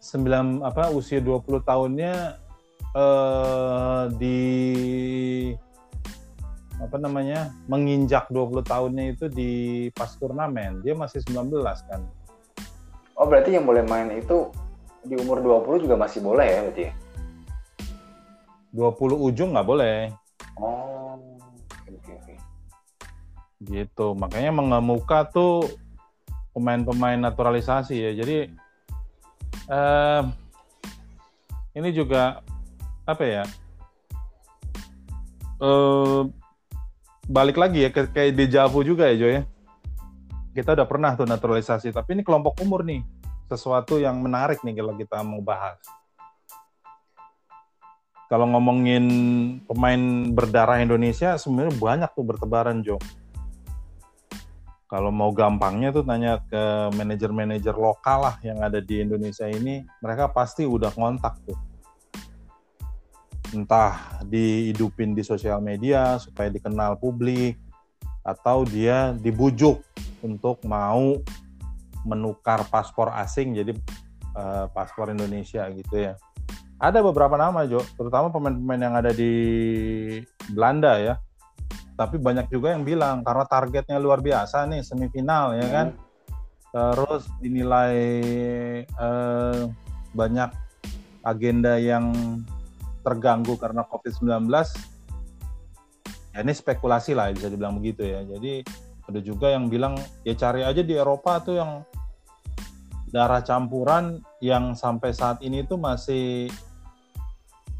[0.03, 2.35] 9 apa usia 20 tahunnya
[2.95, 4.39] eh di
[6.79, 7.53] apa namanya?
[7.69, 9.51] menginjak 20 tahunnya itu di
[9.93, 10.81] pas turnamen.
[10.81, 11.51] Dia masih 19
[11.85, 12.01] kan.
[13.19, 14.49] Oh, berarti yang boleh main itu
[15.03, 16.93] di umur 20 juga masih boleh ya berarti ya?
[18.73, 20.09] 20 ujung nggak boleh.
[20.59, 21.19] Oh,
[21.71, 22.35] oke oke oke.
[23.59, 25.67] gitu makanya mengemuka tuh
[26.55, 28.37] pemain-pemain naturalisasi ya jadi
[29.67, 30.21] eh,
[31.75, 32.43] ini juga
[33.09, 33.43] apa ya?
[35.59, 36.21] Eh,
[37.27, 39.41] balik lagi ya ke kayak dejavu juga ya Jo ya?
[40.55, 43.03] Kita udah pernah tuh naturalisasi tapi ini kelompok umur nih
[43.49, 45.81] sesuatu yang menarik nih kalau kita mau bahas.
[48.29, 49.05] Kalau ngomongin
[49.65, 53.01] pemain berdarah Indonesia sebenarnya banyak tuh bertebaran Jo.
[54.89, 60.33] Kalau mau gampangnya tuh tanya ke manajer-manajer lokal lah yang ada di Indonesia ini, mereka
[60.33, 61.68] pasti udah kontak tuh.
[63.49, 67.57] Entah dihidupin di sosial media supaya dikenal publik,
[68.23, 69.81] atau dia dibujuk
[70.21, 71.17] untuk mau
[72.05, 73.71] menukar paspor asing jadi
[74.35, 76.13] eh, paspor Indonesia gitu ya.
[76.79, 79.33] Ada beberapa nama Jo, terutama pemain-pemain yang ada di
[80.47, 81.19] Belanda ya.
[81.99, 85.87] Tapi banyak juga yang bilang karena targetnya luar biasa nih semifinal ya kan?
[86.71, 87.95] Terus dinilai
[88.87, 89.61] eh,
[90.15, 90.49] banyak
[91.27, 92.15] agenda yang
[93.09, 94.45] terganggu karena COVID-19
[96.29, 98.61] ya ini spekulasi lah bisa dibilang begitu ya jadi
[99.09, 101.81] ada juga yang bilang ya cari aja di Eropa tuh yang
[103.09, 106.53] darah campuran yang sampai saat ini tuh masih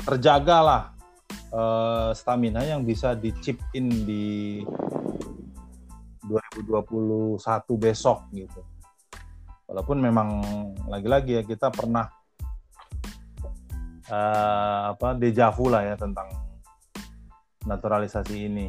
[0.02, 0.84] terjaga lah
[1.54, 4.65] eh, stamina yang bisa di chip in di
[6.26, 7.42] 2021
[7.78, 8.62] besok gitu.
[9.70, 10.30] Walaupun memang
[10.89, 12.10] lagi-lagi ya kita pernah
[14.10, 16.28] eh, apa dejavu lah ya tentang
[17.63, 18.67] naturalisasi ini.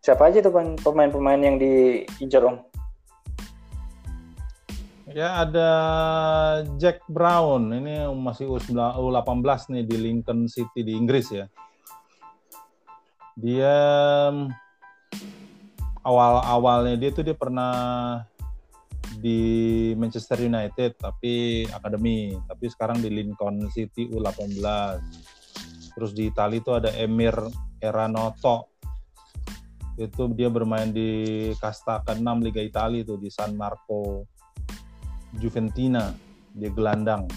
[0.00, 2.56] Siapa aja tuh pemain-pemain yang diincar Om?
[5.10, 5.70] Ya ada
[6.78, 11.50] Jack Brown, ini masih U18 nih di Lincoln City di Inggris ya.
[13.34, 13.74] Dia
[16.06, 17.72] awal-awalnya dia tuh dia pernah
[19.20, 19.40] di
[19.94, 24.64] Manchester United tapi akademi, tapi sekarang di Lincoln City U18.
[25.94, 27.36] Terus di Italia itu ada Emir
[27.78, 28.72] Eranoto.
[30.00, 34.24] Itu dia bermain di kasta ke-6 Liga Italia itu di San Marco
[35.36, 36.08] Juventina.
[36.56, 37.28] Dia gelandang.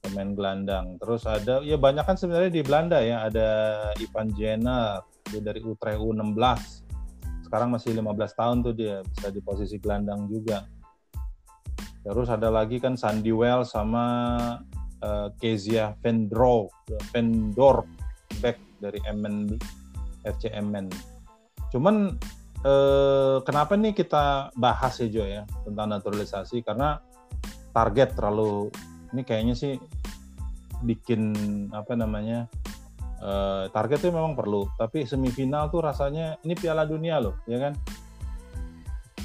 [0.00, 0.96] Pemain gelandang.
[0.96, 3.28] Terus ada ya banyak kan sebenarnya di Belanda ya.
[3.28, 3.48] Ada
[4.00, 6.83] Ivan Jenner dia dari Utrecht U16
[7.44, 10.64] sekarang masih 15 tahun tuh dia bisa di posisi gelandang juga.
[12.04, 14.04] Terus ada lagi kan Sandy Well sama
[15.00, 16.68] uh, Kezia Vendro
[17.12, 17.84] Vendor
[18.44, 19.56] back dari Emmen
[20.24, 20.88] FC Emmen
[21.74, 22.14] cuman
[22.62, 26.62] eh, kenapa nih kita bahas ya Jo ya tentang naturalisasi?
[26.62, 27.02] Karena
[27.74, 28.70] target terlalu
[29.10, 29.74] ini kayaknya sih
[30.86, 31.34] bikin
[31.74, 32.46] apa namanya
[33.22, 37.74] eh, target itu memang perlu tapi semifinal tuh rasanya ini Piala Dunia loh ya kan?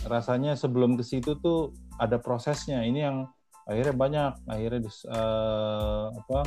[0.10, 3.28] Rasanya sebelum ke situ tuh ada prosesnya ini yang
[3.69, 6.39] akhirnya banyak akhirnya eh, apa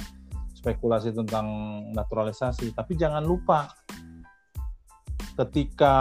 [0.62, 1.46] spekulasi tentang
[1.90, 2.70] naturalisasi.
[2.70, 3.66] Tapi jangan lupa
[5.34, 5.94] ketika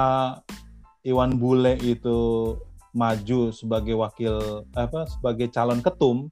[1.02, 2.54] Iwan Bule itu
[2.94, 6.28] maju sebagai wakil apa sebagai calon ketum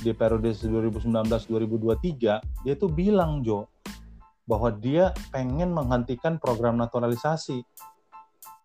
[0.00, 3.68] di periode 2019-2023 dia tuh bilang Jo
[4.44, 7.64] bahwa dia pengen menghentikan program naturalisasi.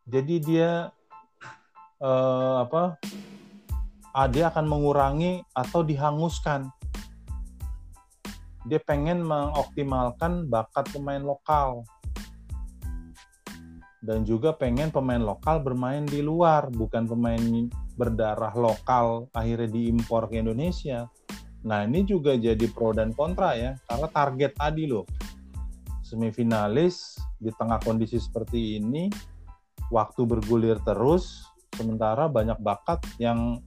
[0.10, 0.92] Jadi dia
[2.00, 3.00] eh, apa
[4.12, 6.68] ah, dia akan mengurangi atau dihanguskan.
[8.68, 11.88] Dia pengen mengoptimalkan bakat pemain lokal.
[14.00, 17.68] Dan juga pengen pemain lokal bermain di luar, bukan pemain
[18.00, 21.12] berdarah lokal akhirnya diimpor ke Indonesia.
[21.68, 25.04] Nah ini juga jadi pro dan kontra ya, karena target tadi loh,
[26.10, 29.14] semifinalis di tengah kondisi seperti ini,
[29.94, 31.46] waktu bergulir terus,
[31.78, 33.62] sementara banyak bakat yang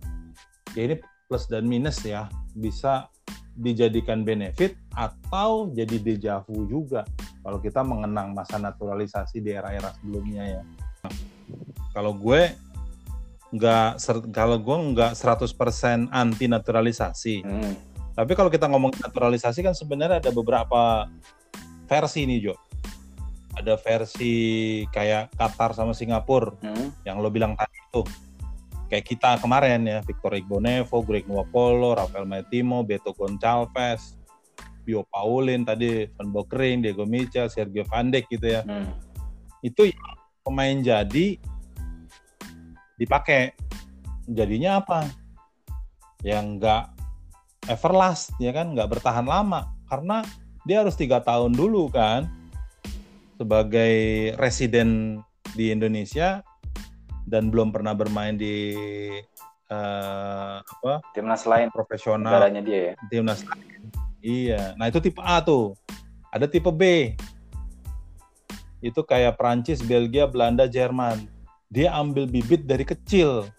[0.74, 0.96] ya ini
[1.30, 2.26] plus dan minus ya,
[2.58, 3.06] bisa
[3.54, 7.04] dijadikan benefit atau jadi dejavu juga
[7.42, 10.62] kalau kita mengenang masa naturalisasi di era-era sebelumnya ya.
[11.92, 12.54] Kalau gue
[13.52, 14.00] nggak
[14.32, 17.36] kalau gue nggak 100% anti naturalisasi.
[17.44, 17.74] Hmm.
[18.12, 21.08] Tapi kalau kita ngomong naturalisasi kan sebenarnya ada beberapa
[21.92, 22.56] versi nih Jo.
[23.52, 24.32] Ada versi
[24.88, 27.04] kayak Qatar sama Singapura hmm.
[27.04, 28.00] yang lo bilang tadi itu.
[28.88, 34.16] Kayak kita kemarin ya, Victor Igbonevo, Greg Nuopolo, Rafael Maitimo, Beto Goncalves,
[34.84, 38.64] Bio Paulin tadi, Van Bokering, Diego Micha, Sergio Van Dijk gitu ya.
[38.64, 38.92] Hmm.
[39.60, 39.88] Itu
[40.44, 41.36] pemain jadi
[42.96, 43.52] dipakai.
[44.28, 45.08] Jadinya apa?
[46.24, 46.84] Yang enggak
[47.68, 50.24] everlast ya kan, nggak bertahan lama karena
[50.68, 52.30] dia harus tiga tahun dulu kan
[53.36, 53.94] sebagai
[54.38, 55.20] residen
[55.58, 56.44] di Indonesia
[57.26, 58.76] dan belum pernah bermain di
[59.70, 63.72] uh, apa timnas lain profesional dia ya timnas lain
[64.22, 65.74] Iya, nah itu tipe A tuh.
[66.30, 67.12] Ada tipe B.
[68.78, 71.26] Itu kayak Prancis, Belgia, Belanda, Jerman.
[71.66, 73.50] Dia ambil bibit dari kecil,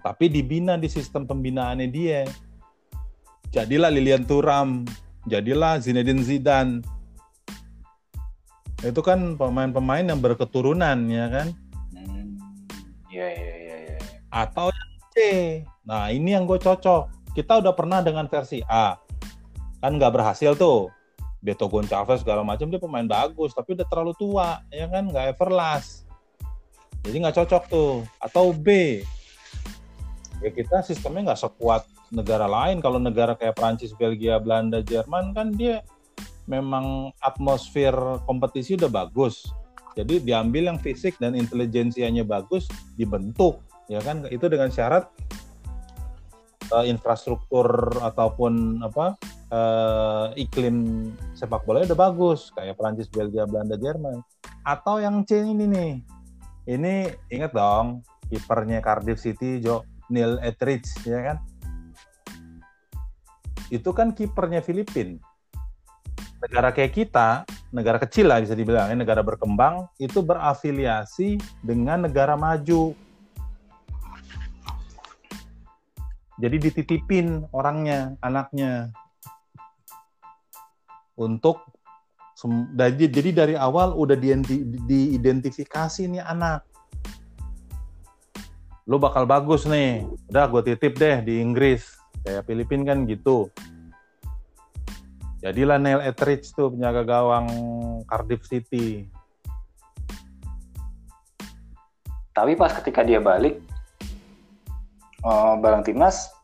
[0.00, 2.24] tapi dibina di sistem pembinaannya dia.
[3.52, 4.88] Jadilah Lilian Thuram,
[5.26, 6.82] jadilah Zinedine Zidane.
[8.82, 11.48] Itu kan pemain-pemain yang berketurunan ya kan?
[11.94, 12.38] Hmm,
[13.10, 13.76] iya, iya, iya.
[13.94, 13.98] Ya.
[14.30, 15.16] Atau yang C.
[15.86, 17.34] Nah ini yang gue cocok.
[17.34, 18.96] Kita udah pernah dengan versi A
[19.80, 20.90] kan nggak berhasil tuh
[21.44, 26.08] Beto Goncalves segala macam dia pemain bagus tapi udah terlalu tua ya kan nggak everlast
[27.06, 28.98] jadi nggak cocok tuh atau B
[30.42, 35.54] ya kita sistemnya nggak sekuat negara lain kalau negara kayak Prancis Belgia Belanda Jerman kan
[35.54, 35.82] dia
[36.46, 37.94] memang atmosfer
[38.26, 39.50] kompetisi udah bagus
[39.98, 43.58] jadi diambil yang fisik dan intelijensianya bagus dibentuk
[43.90, 45.10] ya kan itu dengan syarat
[46.70, 47.66] uh, infrastruktur
[48.02, 49.14] ataupun apa
[49.50, 54.22] uh, iklim sepak bola udah bagus kayak Prancis, Belgia, Belanda, Jerman.
[54.66, 55.92] Atau yang C ini nih.
[56.66, 56.94] Ini
[57.30, 61.36] inget dong kipernya Cardiff City Jo Neil Etheridge ya kan.
[63.68, 65.18] Itu kan kipernya Filipina.
[66.38, 67.42] Negara kayak kita,
[67.74, 72.94] negara kecil lah bisa dibilang, negara berkembang itu berafiliasi dengan negara maju.
[76.36, 78.92] Jadi dititipin orangnya anaknya.
[81.16, 81.64] Untuk
[82.76, 84.36] jadi dari awal udah di,
[84.84, 86.60] diidentifikasi nih anak.
[88.84, 90.04] Lo bakal bagus nih.
[90.28, 93.46] Udah gue titip deh di Inggris kayak Filipin kan gitu.
[95.46, 97.46] Jadilah Neil Etheridge tuh penjaga gawang
[98.10, 99.06] Cardiff City.
[102.34, 103.62] Tapi pas ketika dia balik
[105.22, 106.34] uh, barang timnas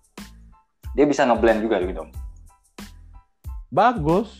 [0.94, 2.06] dia bisa ngeblend juga gitu.
[3.74, 4.38] Bagus.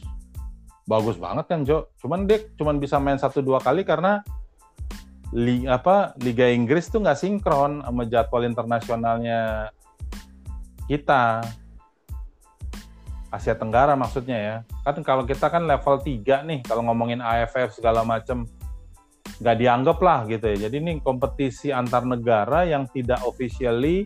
[0.86, 1.90] Bagus banget kan Jo?
[1.98, 4.22] Cuman dia cuman bisa main satu dua kali karena
[5.34, 9.72] li, apa Liga Inggris tuh nggak sinkron sama jadwal internasionalnya
[10.92, 11.40] kita.
[13.32, 14.56] Asia Tenggara maksudnya ya.
[14.84, 18.44] Kan kalau kita kan level 3 nih kalau ngomongin AFF segala macem
[19.40, 20.68] nggak dianggap lah gitu ya.
[20.68, 24.04] Jadi ini kompetisi antar negara yang tidak officially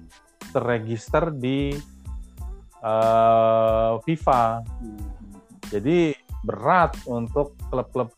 [0.54, 1.74] terregister di
[2.86, 4.62] uh, FIFA.
[5.74, 6.14] Jadi
[6.46, 8.14] berat untuk klub-klub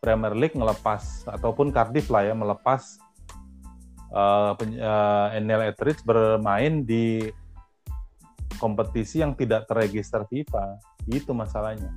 [0.00, 2.96] Premier League melepas ataupun Cardiff lah ya melepas
[4.16, 7.28] uh, uh, Etheridge bermain di
[8.60, 10.76] kompetisi yang tidak terregister FIFA.
[11.08, 11.88] Itu masalahnya.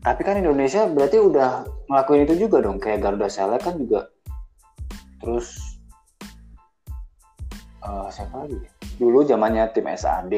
[0.00, 4.08] Tapi kan Indonesia berarti udah ngelakuin itu juga dong, kayak Garuda Select kan juga.
[5.20, 5.76] Terus
[7.84, 8.58] uh, siapa lagi
[8.96, 10.34] dulu zamannya tim SAD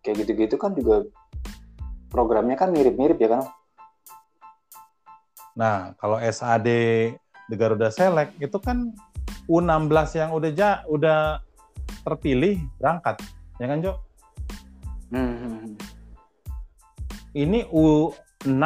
[0.00, 1.04] kayak gitu-gitu kan juga
[2.08, 3.42] programnya kan mirip-mirip ya kan?
[5.58, 6.68] Nah kalau SAD
[7.48, 8.94] di Garuda Select itu kan
[9.48, 11.40] U16 yang udah ja, udah
[12.04, 13.16] terpilih berangkat
[13.58, 13.92] ya kan Jo
[15.12, 15.76] hmm.
[17.34, 18.62] ini U6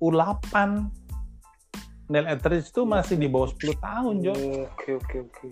[0.00, 0.54] U8
[2.10, 5.50] Neil Etheridge itu masih di bawah 10 tahun Jo oke oke oke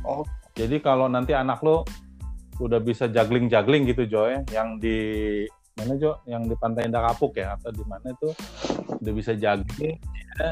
[0.00, 0.24] Oh,
[0.56, 1.84] jadi kalau nanti anak lo
[2.56, 5.44] udah bisa juggling-juggling gitu Jo ya, yang di
[5.76, 6.24] mana Jo?
[6.24, 8.32] Yang di Pantai Indah Kapuk ya atau di mana itu?
[9.00, 9.64] udah bisa jaga.
[9.80, 10.50] Ya.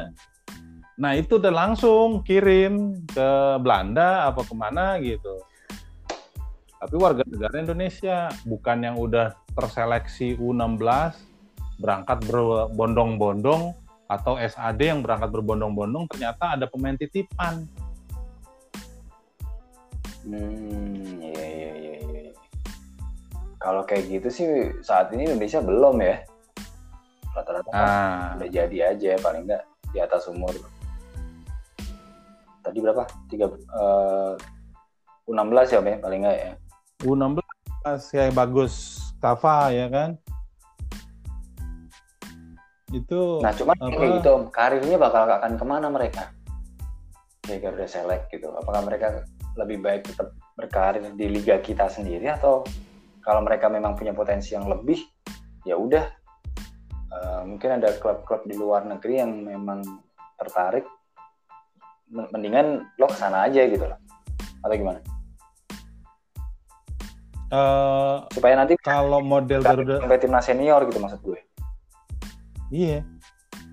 [0.98, 3.30] Nah itu udah langsung kirim ke
[3.62, 5.46] Belanda apa ke mana gitu.
[6.78, 11.14] Tapi warga negara Indonesia bukan yang udah terseleksi U16
[11.78, 13.78] berangkat berbondong-bondong
[14.10, 17.62] atau SAD yang berangkat berbondong-bondong ternyata ada pemain titipan.
[20.26, 21.94] Hmm, iya iya iya.
[22.02, 22.32] iya.
[23.62, 24.48] Kalau kayak gitu sih
[24.82, 26.26] saat ini Indonesia belum ya.
[27.38, 28.34] Rata-rata ah.
[28.34, 29.62] udah jadi aja paling enggak
[29.94, 30.77] di atas umur.
[32.68, 33.08] Tadi berapa?
[33.32, 34.36] Tiga uh,
[35.24, 36.52] U16 ya, paling enggak ya.
[37.00, 37.40] U16
[38.12, 39.00] kayak bagus.
[39.24, 40.20] Kava ya kan?
[42.92, 46.28] Itu nah cuma apa, kayak gitu karirnya bakal akan ke mana mereka.
[47.40, 48.52] Kayak Garuda Select gitu.
[48.52, 49.24] Apakah mereka
[49.56, 52.28] lebih baik tetap berkarir di liga kita sendiri?
[52.28, 52.68] Atau
[53.24, 55.00] kalau mereka memang punya potensi yang lebih
[55.64, 56.04] ya udah.
[57.08, 59.80] Uh, mungkin ada klub-klub di luar negeri yang memang
[60.36, 60.84] tertarik
[62.08, 63.98] mendingan lo ke sana aja gitu loh
[64.64, 65.00] atau gimana?
[67.48, 71.40] Uh, supaya nanti kalau model Garuda sampai timnas senior gitu maksud gue.
[72.68, 73.00] Iya.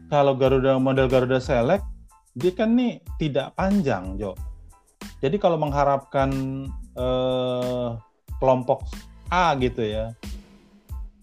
[0.07, 1.83] Kalau Garuda model Garuda Select
[2.35, 4.35] dia kan nih tidak panjang, Jo.
[5.19, 6.31] Jadi kalau mengharapkan
[6.95, 7.99] uh,
[8.39, 8.87] kelompok
[9.31, 10.15] A gitu ya.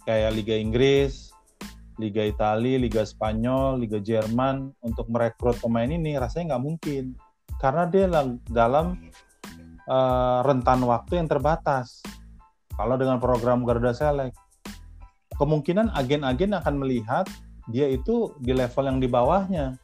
[0.05, 1.32] Kayak Liga Inggris,
[2.01, 7.05] Liga Italia, Liga Spanyol, Liga Jerman untuk merekrut pemain ini rasanya nggak mungkin
[7.61, 8.09] karena dia
[8.49, 8.97] dalam
[9.87, 12.01] uh, rentan waktu yang terbatas
[12.73, 14.33] kalau dengan program Garuda Select,
[15.37, 17.29] kemungkinan agen-agen akan melihat
[17.69, 19.77] dia itu di level yang di bawahnya.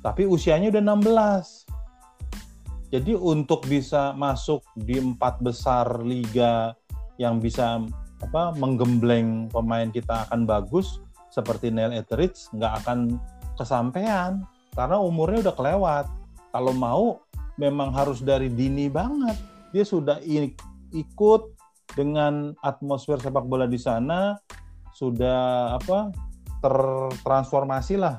[0.00, 2.94] Tapi usianya udah 16.
[2.94, 6.78] Jadi untuk bisa masuk di empat besar liga
[7.18, 7.82] yang bisa
[8.24, 13.20] apa menggembleng pemain kita akan bagus seperti Neil Etheridge nggak akan
[13.60, 14.44] kesampaian
[14.76, 16.06] karena umurnya udah kelewat.
[16.52, 17.20] Kalau mau
[17.60, 19.36] memang harus dari dini banget.
[19.72, 20.20] Dia sudah
[20.92, 21.42] ikut
[21.92, 24.36] dengan atmosfer sepak bola di sana
[24.96, 26.08] sudah apa
[26.64, 28.16] tertransformasi lah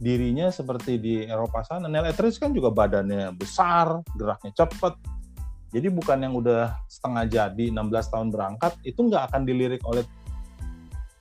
[0.00, 1.88] dirinya seperti di Eropa sana.
[1.88, 5.00] Neil Etheridge kan juga badannya besar, geraknya cepat.
[5.74, 10.06] Jadi bukan yang udah setengah jadi 16 tahun berangkat itu nggak akan dilirik oleh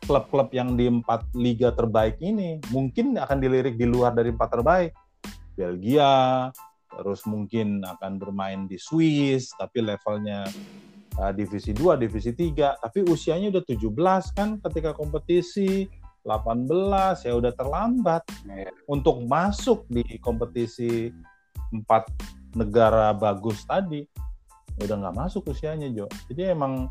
[0.05, 2.61] klub-klub yang di empat liga terbaik ini.
[2.69, 4.93] Mungkin akan dilirik di luar dari empat terbaik.
[5.57, 6.53] Belgia,
[6.93, 10.45] terus mungkin akan bermain di Swiss tapi levelnya
[11.17, 15.89] uh, divisi 2, divisi 3, tapi usianya udah 17 kan ketika kompetisi
[16.23, 18.71] 18 ya udah terlambat yeah.
[18.87, 21.11] untuk masuk di kompetisi
[21.73, 22.07] empat
[22.55, 24.05] negara bagus tadi
[24.81, 26.89] udah nggak masuk usianya Jo jadi emang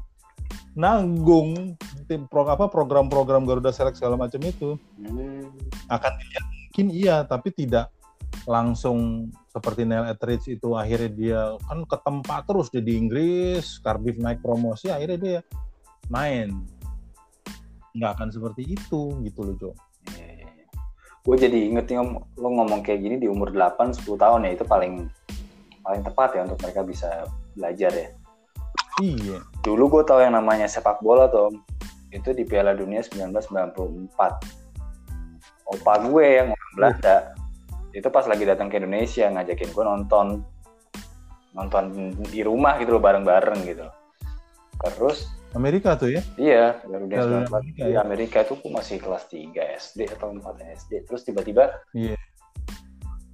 [0.73, 1.77] nanggung
[2.09, 5.49] tim pro apa program-program Garuda Select segala macam itu hmm.
[5.89, 7.93] akan dilihat mungkin iya tapi tidak
[8.49, 14.19] langsung seperti Neil Etheridge itu akhirnya dia kan ke tempat terus dia di Inggris, Cardiff
[14.19, 15.39] naik promosi, akhirnya dia
[16.09, 16.65] main.
[17.93, 19.71] Nggak akan seperti itu gitu loh, Jo.
[20.17, 20.49] Iya.
[21.23, 21.93] Gue jadi inget
[22.41, 25.07] lo ngomong kayak gini di umur 8 10 tahun ya itu paling
[25.83, 27.11] paling tepat ya untuk mereka bisa
[27.57, 28.09] belajar ya.
[29.01, 29.39] Iya.
[29.65, 31.65] Dulu gue tahu yang namanya sepak bola Tom.
[32.13, 34.13] Itu di Piala Dunia 1994.
[35.73, 37.33] Opa gue yang orang Belanda
[37.93, 40.27] itu pas lagi datang ke Indonesia ngajakin gue nonton
[41.53, 41.85] nonton
[42.33, 43.87] di rumah gitu loh bareng-bareng gitu
[44.81, 48.01] terus Amerika tuh ya iya Garuda Amerika, di ya?
[48.01, 50.41] Amerika itu gue masih kelas 3 SD atau 4
[50.81, 52.17] SD terus tiba-tiba iya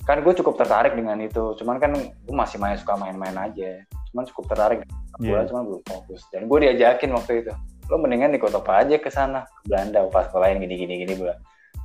[0.09, 1.53] kan gue cukup tertarik dengan itu.
[1.61, 3.85] Cuman kan gue masih main suka main-main aja.
[4.09, 4.89] Cuman cukup tertarik.
[5.21, 5.45] Yeah.
[5.45, 6.25] cuman belum fokus.
[6.33, 7.53] Dan gue diajakin waktu itu
[7.89, 11.33] lo mendingan ikut apa aja ke sana ke Belanda pas sekolahin gini gini gini gue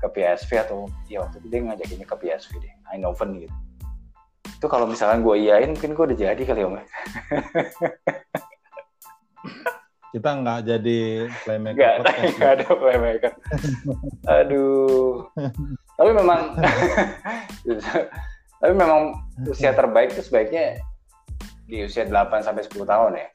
[0.04, 3.56] ke PSV atau ya waktu itu dia ngajakinnya ke PSV deh Eindhoven gitu.
[4.60, 6.76] Itu kalau misalkan gue iyain mungkin gue udah jadi kali om
[10.14, 11.00] kita nggak jadi
[11.42, 13.34] playmaker nggak, nggak ada playmaker.
[14.30, 15.26] Aduh.
[15.98, 16.54] Tapi memang
[18.62, 19.18] tapi memang
[19.50, 20.78] usia terbaik itu sebaiknya
[21.66, 23.28] di usia 8 sampai 10 tahun ya.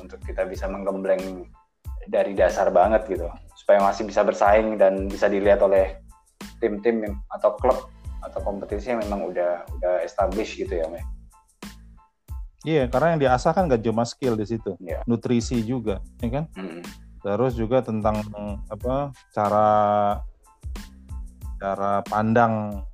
[0.00, 1.44] Untuk kita bisa menggembleng
[2.08, 3.28] dari dasar banget gitu.
[3.60, 6.00] Supaya masih bisa bersaing dan bisa dilihat oleh
[6.64, 7.92] tim-tim atau klub
[8.24, 11.04] atau kompetisi yang memang udah udah established gitu ya, Meh.
[12.60, 15.00] Iya, karena yang diasah kan gak cuma skill di situ, yeah.
[15.08, 16.44] nutrisi juga, ya kan?
[16.52, 16.84] Mm.
[17.24, 18.20] Terus juga tentang
[18.68, 19.68] apa cara
[21.60, 22.84] cara pandang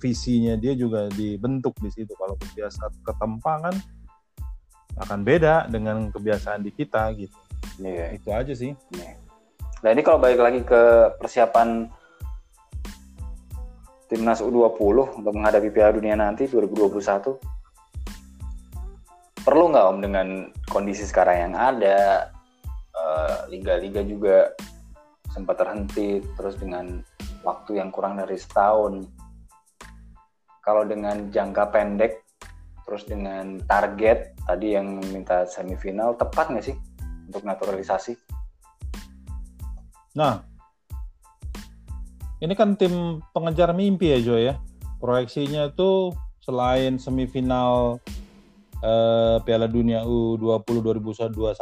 [0.00, 2.12] visinya dia juga dibentuk di situ.
[2.16, 3.76] Kalau kebiasaan ketempa kan
[5.00, 7.36] akan beda dengan kebiasaan di kita gitu.
[7.80, 8.12] Iya.
[8.12, 8.76] Itu aja sih.
[8.92, 9.16] Yeah.
[9.80, 11.88] Nah ini kalau balik lagi ke persiapan
[14.08, 17.53] timnas U20 untuk menghadapi Piala Dunia nanti 2021
[19.44, 20.28] perlu nggak om dengan
[20.72, 22.32] kondisi sekarang yang ada
[22.96, 24.36] eh, liga-liga uh, juga
[25.28, 27.04] sempat terhenti terus dengan
[27.44, 29.04] waktu yang kurang dari setahun
[30.64, 32.24] kalau dengan jangka pendek
[32.88, 36.76] terus dengan target tadi yang minta semifinal tepat nggak sih
[37.28, 38.16] untuk naturalisasi?
[40.14, 40.40] Nah,
[42.40, 44.54] ini kan tim pengejar mimpi ya Jo ya.
[45.00, 46.14] Proyeksinya itu
[46.44, 47.98] selain semifinal
[48.84, 51.56] uh, Piala Dunia U20 2021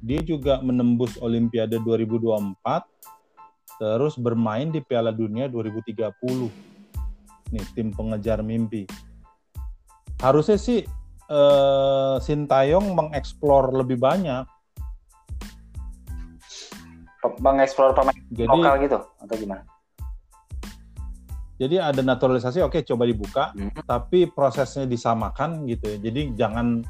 [0.00, 6.70] dia juga menembus Olimpiade 2024 terus bermain di Piala Dunia 2030
[7.52, 8.88] nih tim pengejar mimpi.
[10.22, 10.86] Harusnya sih
[11.28, 14.46] uh, Sintayong mengeksplor lebih banyak.
[17.42, 19.62] Mengeksplor pemain Jadi, lokal gitu atau gimana
[21.62, 23.86] jadi ada naturalisasi, oke okay, coba dibuka, hmm.
[23.86, 25.98] tapi prosesnya disamakan gitu ya.
[26.02, 26.82] Jadi jangan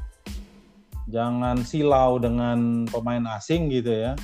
[1.13, 4.17] jangan silau dengan pemain asing gitu ya.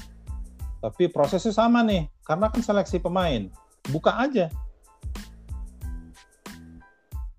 [0.82, 3.45] Tapi prosesnya sama nih, karena kan seleksi pemain.
[3.93, 4.50] Buka aja.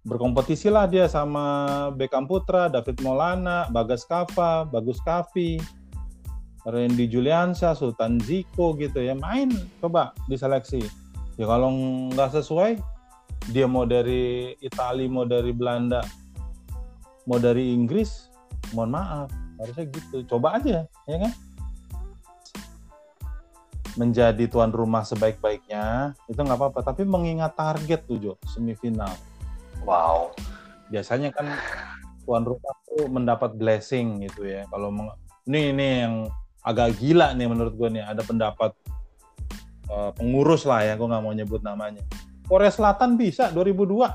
[0.07, 5.59] Berkompetisilah dia sama Beckham Putra, David Molana, Bagas Kava, Bagus Kavi,
[6.63, 9.19] Randy Juliansyah, Sultan Ziko gitu ya.
[9.19, 9.51] Main,
[9.83, 10.85] coba diseleksi.
[11.41, 11.73] Ya kalau
[12.13, 12.81] nggak sesuai,
[13.51, 16.01] dia mau dari Italia mau dari Belanda
[17.29, 18.31] mau dari Inggris
[18.73, 19.31] mohon maaf
[19.61, 20.17] harusnya gitu.
[20.25, 21.33] Coba aja ya kan?
[23.99, 26.81] Menjadi tuan rumah sebaik-baiknya itu nggak apa-apa.
[26.81, 29.13] Tapi mengingat target tuh Jo semifinal.
[29.85, 30.33] Wow.
[30.89, 31.47] Biasanya kan
[32.25, 34.65] tuan rumah tuh mendapat blessing gitu ya.
[34.73, 34.95] Kalau
[35.45, 36.15] ini ini yang
[36.65, 38.05] agak gila nih menurut gue nih.
[38.07, 38.73] Ada pendapat
[39.93, 42.01] uh, pengurus lah ya gue nggak mau nyebut namanya
[42.51, 44.11] Korea Selatan bisa 2002.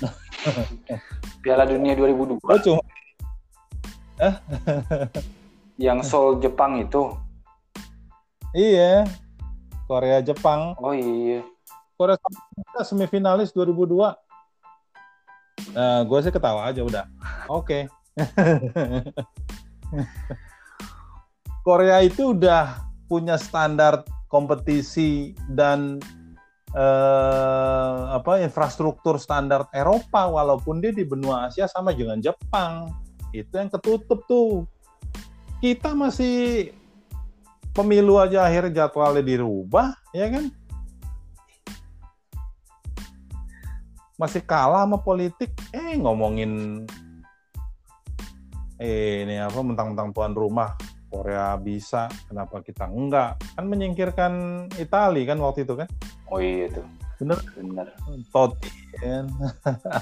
[1.44, 2.40] Piala Dunia 2002.
[2.40, 2.80] Oh, cuma.
[5.84, 7.12] yang Seoul Jepang itu.
[8.56, 9.04] Iya.
[9.84, 10.72] Korea Jepang.
[10.80, 11.44] Oh iya.
[12.00, 14.16] Korea Selatan semifinalis 2002.
[15.76, 17.04] Nah, gue sih ketawa aja udah.
[17.52, 17.84] Oke.
[17.84, 18.16] Okay.
[21.68, 22.80] Korea itu udah
[23.12, 26.00] punya standar kompetisi dan
[26.74, 32.90] eh, apa infrastruktur standar Eropa walaupun dia di benua Asia sama dengan Jepang.
[33.30, 34.66] Itu yang ketutup tuh.
[35.60, 36.72] Kita masih
[37.76, 40.48] pemilu aja akhir jadwalnya dirubah ya kan?
[44.16, 45.52] Masih kalah sama politik.
[45.72, 46.84] Eh ngomongin
[48.80, 50.72] eh ini apa mentang-mentang tuan rumah
[51.12, 53.36] Korea bisa kenapa kita enggak?
[53.52, 54.32] Kan menyingkirkan
[54.80, 55.88] Italia kan waktu itu kan
[56.30, 56.86] Oh iya tuh.
[57.20, 57.38] Bener?
[57.58, 57.86] Bener.
[58.32, 59.26] Totti kan.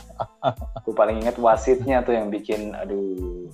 [0.84, 3.50] Gue paling inget wasitnya tuh yang bikin, aduh,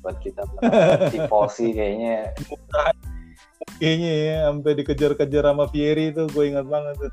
[0.00, 0.46] buat kita
[1.12, 2.32] tifosi kayaknya.
[3.76, 7.12] Kayaknya ya, sampai dikejar-kejar sama Fieri itu gue ingat banget tuh.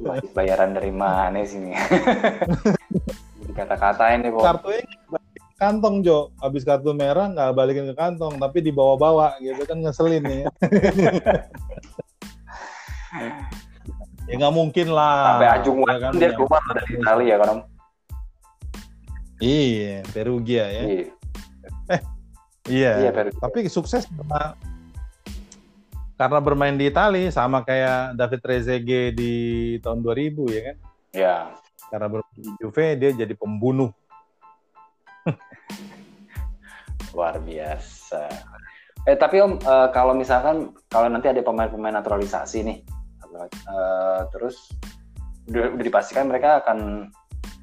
[0.36, 1.76] Bayaran dari mana sih nih?
[3.52, 4.84] Kata-katain nih, Kartunya
[5.60, 10.40] kantong Jo, habis kartu merah nggak balikin ke kantong, tapi dibawa-bawa gitu kan ngeselin nih.
[10.48, 10.48] ya
[14.30, 15.36] nggak mungkin lah.
[15.36, 17.58] Sampai Ajung ya kan, dia keluar dari Italia ya kan
[19.40, 20.84] Iya, Perugia ya.
[20.84, 21.06] Iya.
[21.90, 22.00] Eh,
[22.68, 22.92] iya.
[23.08, 24.52] iya Tapi sukses karena
[26.20, 29.32] karena bermain di Italia sama kayak David Trezeguet di
[29.80, 30.76] tahun 2000 ya kan?
[31.16, 31.36] Iya.
[31.88, 33.88] Karena bermain di Juve dia jadi pembunuh.
[37.16, 38.28] Luar biasa.
[39.08, 42.84] Eh tapi Om, uh, kalau misalkan kalau nanti ada pemain-pemain naturalisasi nih,
[43.48, 44.68] uh, terus
[45.48, 47.08] udah, udah dipastikan mereka akan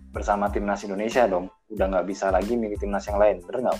[0.09, 1.51] bersama timnas Indonesia dong.
[1.69, 3.79] Udah nggak bisa lagi milih timnas yang lain bener nggak?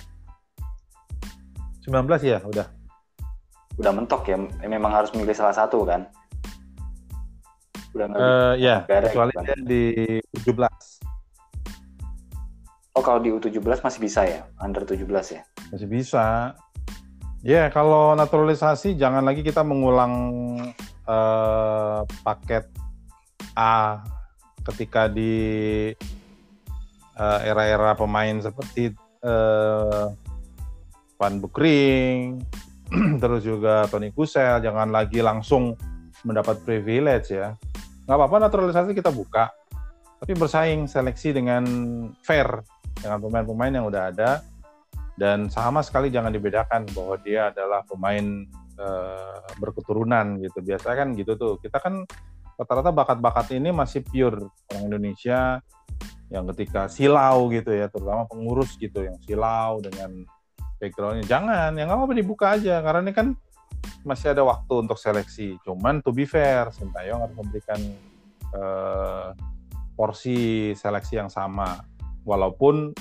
[1.88, 2.68] 19 ya udah.
[3.78, 4.38] Udah mentok ya
[4.68, 6.06] memang harus milih salah satu kan?
[7.96, 9.58] Udah nggak uh, ya kecuali kan?
[9.66, 9.84] di
[10.44, 11.08] 17
[12.98, 14.42] oh kalau di U17 masih bisa ya?
[14.58, 15.06] Under 17
[15.38, 15.42] ya?
[15.70, 16.58] Masih bisa.
[17.46, 20.58] Ya kalau naturalisasi jangan lagi kita mengulang
[21.08, 22.68] uh, paket
[23.58, 24.04] A
[24.68, 25.90] ketika di
[27.16, 28.94] uh, era-era pemain seperti
[29.24, 30.12] uh,
[31.18, 32.44] Van Bukring,
[33.24, 35.74] terus juga Tony Kusel, jangan lagi langsung
[36.22, 37.58] mendapat privilege ya.
[38.06, 39.50] Nggak apa-apa naturalisasi kita buka,
[40.22, 41.64] tapi bersaing seleksi dengan
[42.22, 42.62] fair
[43.02, 44.42] dengan pemain-pemain yang udah ada
[45.18, 48.46] dan sama sekali jangan dibedakan bahwa dia adalah pemain
[48.78, 50.62] uh, berketurunan gitu.
[50.62, 51.58] Biasa kan gitu tuh.
[51.60, 52.08] Kita kan
[52.58, 55.62] rata-rata bakat-bakat ini masih pure orang Indonesia
[56.28, 60.26] yang ketika silau gitu ya, terutama pengurus gitu yang silau dengan
[60.82, 61.24] backgroundnya.
[61.24, 63.28] Jangan, yang apa-apa dibuka aja karena ini kan
[64.04, 65.56] masih ada waktu untuk seleksi.
[65.64, 67.80] Cuman to be fair, Sintayong harus memberikan
[68.58, 69.32] uh,
[69.96, 71.80] porsi seleksi yang sama.
[72.28, 72.92] Walaupun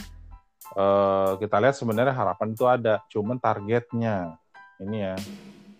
[0.78, 4.38] uh, kita lihat sebenarnya harapan itu ada, cuman targetnya
[4.78, 5.14] ini ya,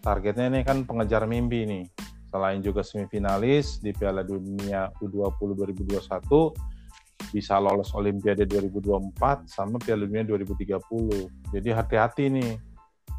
[0.07, 1.85] targetnya ini kan pengejar mimpi nih.
[2.31, 10.23] Selain juga semifinalis di Piala Dunia U20 2021, bisa lolos Olimpiade 2024 sama Piala Dunia
[10.23, 11.51] 2030.
[11.51, 12.55] Jadi hati-hati nih,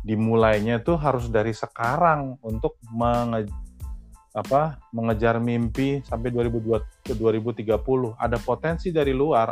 [0.07, 3.51] dimulainya tuh harus dari sekarang untuk menge
[4.37, 7.73] apa mengejar mimpi sampai 2020 ke 2030
[8.15, 9.49] ada potensi dari luar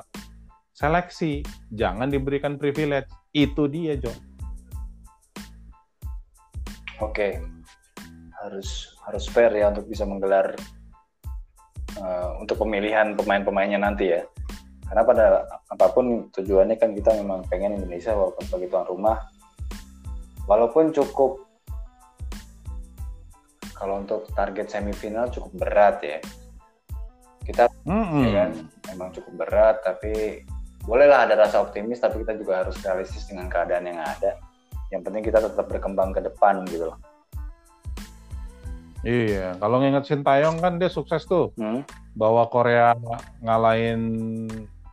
[0.72, 1.42] seleksi.
[1.74, 3.10] Jangan diberikan privilege.
[3.34, 4.35] Itu dia Jo
[7.02, 7.28] oke.
[8.46, 10.54] Harus harus fair ya untuk bisa menggelar
[12.00, 14.22] uh, untuk pemilihan pemain-pemainnya nanti ya.
[14.86, 15.26] Karena pada
[15.72, 19.18] apa pun tujuannya kan kita memang pengen Indonesia walaupun sebagai tuan rumah
[20.46, 21.41] walaupun cukup
[23.74, 26.20] kalau untuk target semifinal cukup berat ya.
[27.46, 28.22] Kita mm-hmm.
[28.26, 28.52] ya kan
[28.93, 30.46] memang cukup berat tapi
[30.86, 34.38] bolehlah ada rasa optimis tapi kita juga harus realistis dengan keadaan yang ada
[34.94, 37.00] yang penting kita tetap berkembang ke depan gitu loh
[39.06, 41.54] Iya, kalau nginget Sintayong kan dia sukses tuh.
[41.62, 41.86] Hmm?
[42.18, 42.98] Bawa Korea
[43.38, 44.02] ngalahin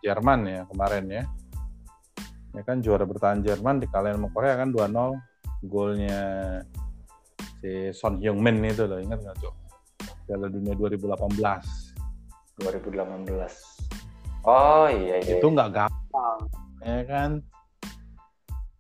[0.05, 1.25] Jerman ya kemarin ya.
[2.53, 5.17] Ya kan juara bertahan Jerman dikalahin sama Korea kan 2-0.
[5.65, 6.21] Golnya
[7.63, 9.55] si Son Heung Min itu loh ingat nggak cok
[10.27, 11.39] Piala Dunia 2018
[12.59, 16.39] 2018 oh iya iya itu nggak gampang
[16.83, 17.39] ya kan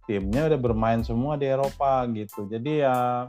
[0.06, 2.46] timnya udah bermain semua di Eropa gitu.
[2.50, 3.28] Jadi ya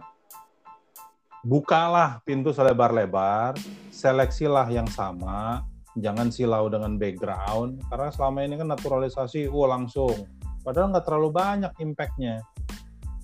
[1.43, 3.59] bukalah pintu selebar-lebar
[3.91, 5.67] seleksilah yang sama
[5.99, 10.25] jangan silau dengan background karena selama ini kan naturalisasi oh langsung.
[10.63, 12.39] Padahal nggak terlalu banyak impactnya.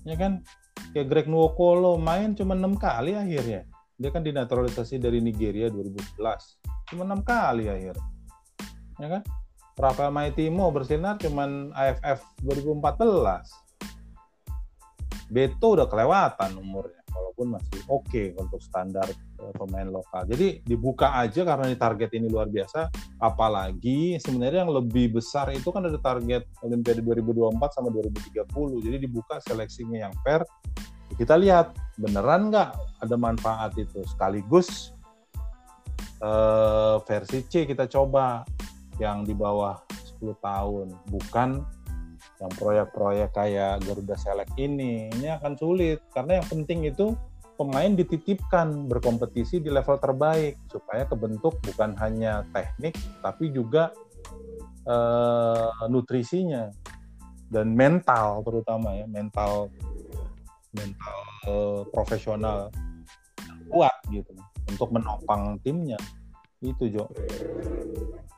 [0.04, 0.44] Ya kan?
[0.92, 3.64] Kayak Greg Nwokolo main cuma enam kali akhirnya.
[3.96, 6.20] Dia kan dinaturalisasi dari Nigeria 2011
[6.92, 7.96] cuma enam kali akhir.
[9.00, 9.22] Ya kan
[9.80, 13.70] Rafael Maitimo bersinar cuma AFF 2014
[15.30, 19.06] Beto udah kelewatan umurnya walaupun masih oke okay untuk standar
[19.38, 20.26] uh, pemain lokal.
[20.26, 22.90] Jadi dibuka aja karena ini target ini luar biasa.
[23.22, 28.86] Apalagi sebenarnya yang lebih besar itu kan ada target Olimpiade 2024 sama 2030.
[28.90, 30.42] Jadi dibuka seleksinya yang fair.
[31.14, 32.70] Kita lihat beneran nggak
[33.06, 34.02] ada manfaat itu.
[34.10, 34.90] Sekaligus
[36.22, 38.42] uh, versi C kita coba
[39.00, 39.80] yang di bawah
[40.20, 41.64] 10 tahun, bukan
[42.40, 45.08] yang proyek-proyek kayak Garuda Select ini.
[45.12, 47.16] Ini akan sulit karena yang penting itu
[47.60, 53.92] pemain dititipkan berkompetisi di level terbaik supaya kebentuk bukan hanya teknik tapi juga
[54.88, 56.72] uh, nutrisinya
[57.52, 59.68] dan mental terutama ya mental
[60.72, 62.72] mental uh, profesional
[63.68, 64.32] kuat gitu
[64.64, 66.00] untuk menopang timnya.
[66.64, 67.04] Itu Jo.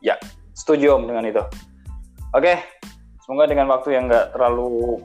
[0.03, 0.19] Ya
[0.63, 1.43] setuju Om dengan itu.
[2.33, 2.63] Oke
[3.23, 4.99] semoga dengan waktu yang nggak terlalu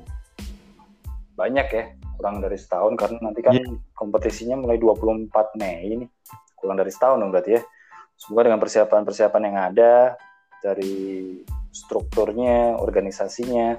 [1.38, 1.84] banyak ya
[2.18, 3.78] kurang dari setahun karena nanti kan yeah.
[3.94, 5.30] kompetisinya mulai 24
[5.62, 6.06] Mei ini
[6.58, 7.64] kurang dari setahun dong berarti ya
[8.18, 9.94] semoga dengan persiapan-persiapan yang ada
[10.66, 11.38] dari
[11.70, 13.78] strukturnya organisasinya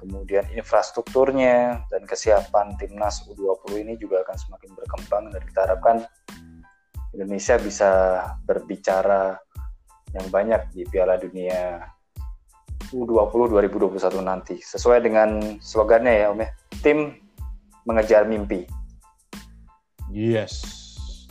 [0.00, 5.96] kemudian infrastrukturnya dan kesiapan timnas U20 ini juga akan semakin berkembang dan kita harapkan
[7.12, 7.90] Indonesia bisa
[8.48, 9.36] berbicara
[10.14, 11.84] yang banyak di Piala Dunia
[12.90, 16.48] U20 2021 nanti sesuai dengan slogannya ya Om ya
[16.82, 16.98] tim
[17.86, 18.66] mengejar mimpi.
[20.10, 20.62] Yes.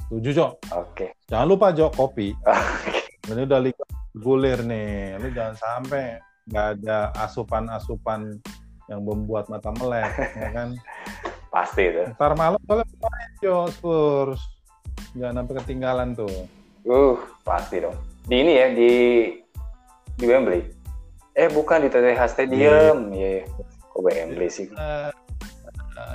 [0.07, 0.53] Setuju, Jok.
[0.73, 0.83] Oke.
[0.95, 1.09] Okay.
[1.29, 2.33] Jangan lupa, Jok, kopi.
[2.41, 3.05] Okay.
[3.29, 3.85] Ini udah liga
[4.17, 5.19] gulir nih.
[5.21, 6.17] Lu jangan sampai
[6.49, 8.41] nggak ada asupan-asupan
[8.89, 10.69] yang membuat mata melek, ya kan?
[11.53, 12.09] Pasti itu.
[12.17, 14.41] Ntar malam boleh main, Jo, Spurs.
[15.13, 16.49] Jangan sampai ketinggalan tuh.
[16.89, 17.97] Uh, pasti dong.
[18.27, 18.91] Di ini ya, di
[20.19, 20.61] di Wembley.
[21.39, 23.15] Eh, bukan di TTH Stadium.
[23.15, 23.45] Iya.
[23.45, 23.91] Yeah.
[23.95, 24.67] Kok Wembley sih?
[24.75, 25.13] Uh,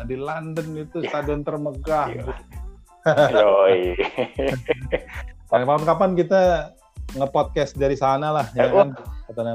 [0.04, 1.08] di London itu yeah.
[1.08, 2.12] stadion termegah.
[3.32, 3.96] Yoi.
[5.52, 6.72] Kapan-kapan kita
[7.14, 8.96] nge-podcast dari sana lah, ya kan?
[9.30, 9.54] Kata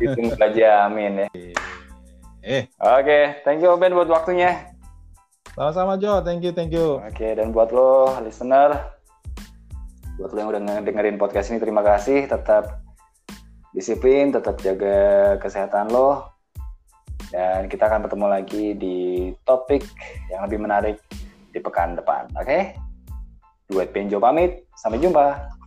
[0.00, 1.28] Ditunggu aja, amin ya.
[2.40, 2.64] Eh.
[2.80, 3.22] Oke, okay.
[3.44, 4.72] thank you Ben buat waktunya.
[5.52, 7.02] Sama-sama Jo, thank you, thank you.
[7.02, 8.78] Oke, okay, dan buat lo listener,
[10.18, 12.26] buat lo yang udah dengerin podcast ini, terima kasih.
[12.26, 12.82] Tetap
[13.70, 16.34] disiplin, tetap jaga kesehatan lo,
[17.28, 18.96] Dan kita akan bertemu lagi di
[19.44, 19.84] topik
[20.32, 20.96] yang lebih menarik
[21.52, 22.24] di pekan depan.
[22.34, 22.44] Oke?
[22.44, 22.62] Okay?
[23.68, 24.64] Duet Benjo pamit.
[24.72, 25.57] Sampai jumpa.